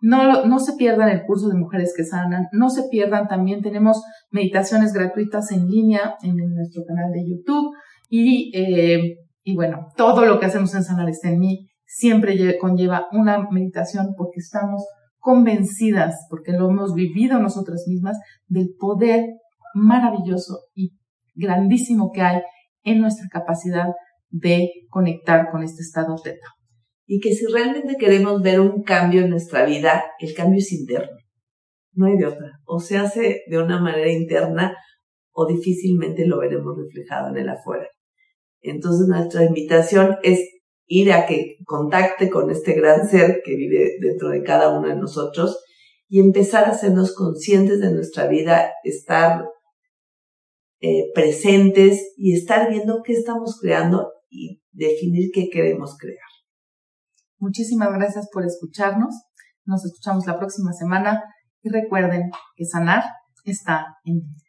no, 0.00 0.44
no 0.44 0.58
se 0.58 0.74
pierdan 0.74 1.08
el 1.08 1.24
curso 1.24 1.48
de 1.48 1.58
mujeres 1.58 1.92
que 1.96 2.04
sanan, 2.04 2.46
no 2.52 2.70
se 2.70 2.84
pierdan, 2.90 3.28
también 3.28 3.62
tenemos 3.62 4.02
meditaciones 4.30 4.92
gratuitas 4.92 5.50
en 5.52 5.66
línea 5.66 6.16
en, 6.22 6.36
nuestro 6.36 6.84
canal 6.86 7.10
de 7.12 7.26
YouTube 7.26 7.74
y, 8.08 8.52
eh, 8.54 9.16
y 9.42 9.54
bueno, 9.54 9.88
todo 9.96 10.24
lo 10.26 10.38
que 10.38 10.46
hacemos 10.46 10.74
en 10.74 10.84
Sanar 10.84 11.08
está 11.08 11.30
en 11.30 11.38
mí 11.38 11.68
siempre 11.86 12.58
conlleva 12.58 13.06
una 13.12 13.48
meditación 13.50 14.14
porque 14.16 14.40
estamos 14.40 14.84
convencidas, 15.18 16.26
porque 16.28 16.52
lo 16.52 16.68
hemos 16.68 16.94
vivido 16.94 17.40
nosotras 17.40 17.84
mismas, 17.88 18.18
del 18.48 18.74
poder 18.78 19.24
maravilloso 19.76 20.60
y 20.74 20.92
grandísimo 21.34 22.10
que 22.12 22.22
hay 22.22 22.40
en 22.82 23.00
nuestra 23.00 23.28
capacidad 23.30 23.88
de 24.30 24.70
conectar 24.88 25.50
con 25.50 25.62
este 25.62 25.82
estado 25.82 26.16
teta. 26.22 26.46
Y 27.06 27.20
que 27.20 27.32
si 27.34 27.46
realmente 27.46 27.96
queremos 27.98 28.42
ver 28.42 28.60
un 28.60 28.82
cambio 28.82 29.22
en 29.22 29.30
nuestra 29.30 29.64
vida, 29.64 30.04
el 30.18 30.34
cambio 30.34 30.58
es 30.58 30.72
interno. 30.72 31.16
No 31.92 32.06
hay 32.06 32.16
de 32.16 32.26
otra. 32.26 32.52
O 32.64 32.80
se 32.80 32.96
hace 32.96 33.42
de 33.48 33.58
una 33.58 33.80
manera 33.80 34.10
interna 34.10 34.76
o 35.32 35.46
difícilmente 35.46 36.26
lo 36.26 36.38
veremos 36.38 36.76
reflejado 36.76 37.28
en 37.28 37.36
el 37.36 37.48
afuera. 37.48 37.86
Entonces 38.62 39.06
nuestra 39.06 39.44
invitación 39.44 40.16
es 40.22 40.40
ir 40.86 41.12
a 41.12 41.26
que 41.26 41.56
contacte 41.64 42.30
con 42.30 42.50
este 42.50 42.72
gran 42.72 43.06
ser 43.08 43.42
que 43.44 43.54
vive 43.54 43.96
dentro 44.00 44.30
de 44.30 44.42
cada 44.42 44.76
uno 44.76 44.88
de 44.88 44.96
nosotros 44.96 45.62
y 46.08 46.20
empezar 46.20 46.64
a 46.64 46.70
hacernos 46.70 47.14
conscientes 47.14 47.80
de 47.80 47.92
nuestra 47.92 48.26
vida, 48.26 48.72
estar 48.84 49.44
eh, 50.80 51.10
presentes 51.14 52.12
y 52.16 52.34
estar 52.34 52.70
viendo 52.70 53.02
qué 53.04 53.12
estamos 53.12 53.58
creando 53.60 54.12
y 54.28 54.62
definir 54.72 55.30
qué 55.32 55.48
queremos 55.50 55.96
crear. 55.98 56.18
Muchísimas 57.38 57.92
gracias 57.92 58.28
por 58.32 58.44
escucharnos. 58.44 59.14
Nos 59.64 59.84
escuchamos 59.84 60.26
la 60.26 60.38
próxima 60.38 60.72
semana 60.72 61.22
y 61.62 61.70
recuerden 61.70 62.30
que 62.54 62.64
sanar 62.64 63.04
está 63.50 63.86
en 64.04 64.36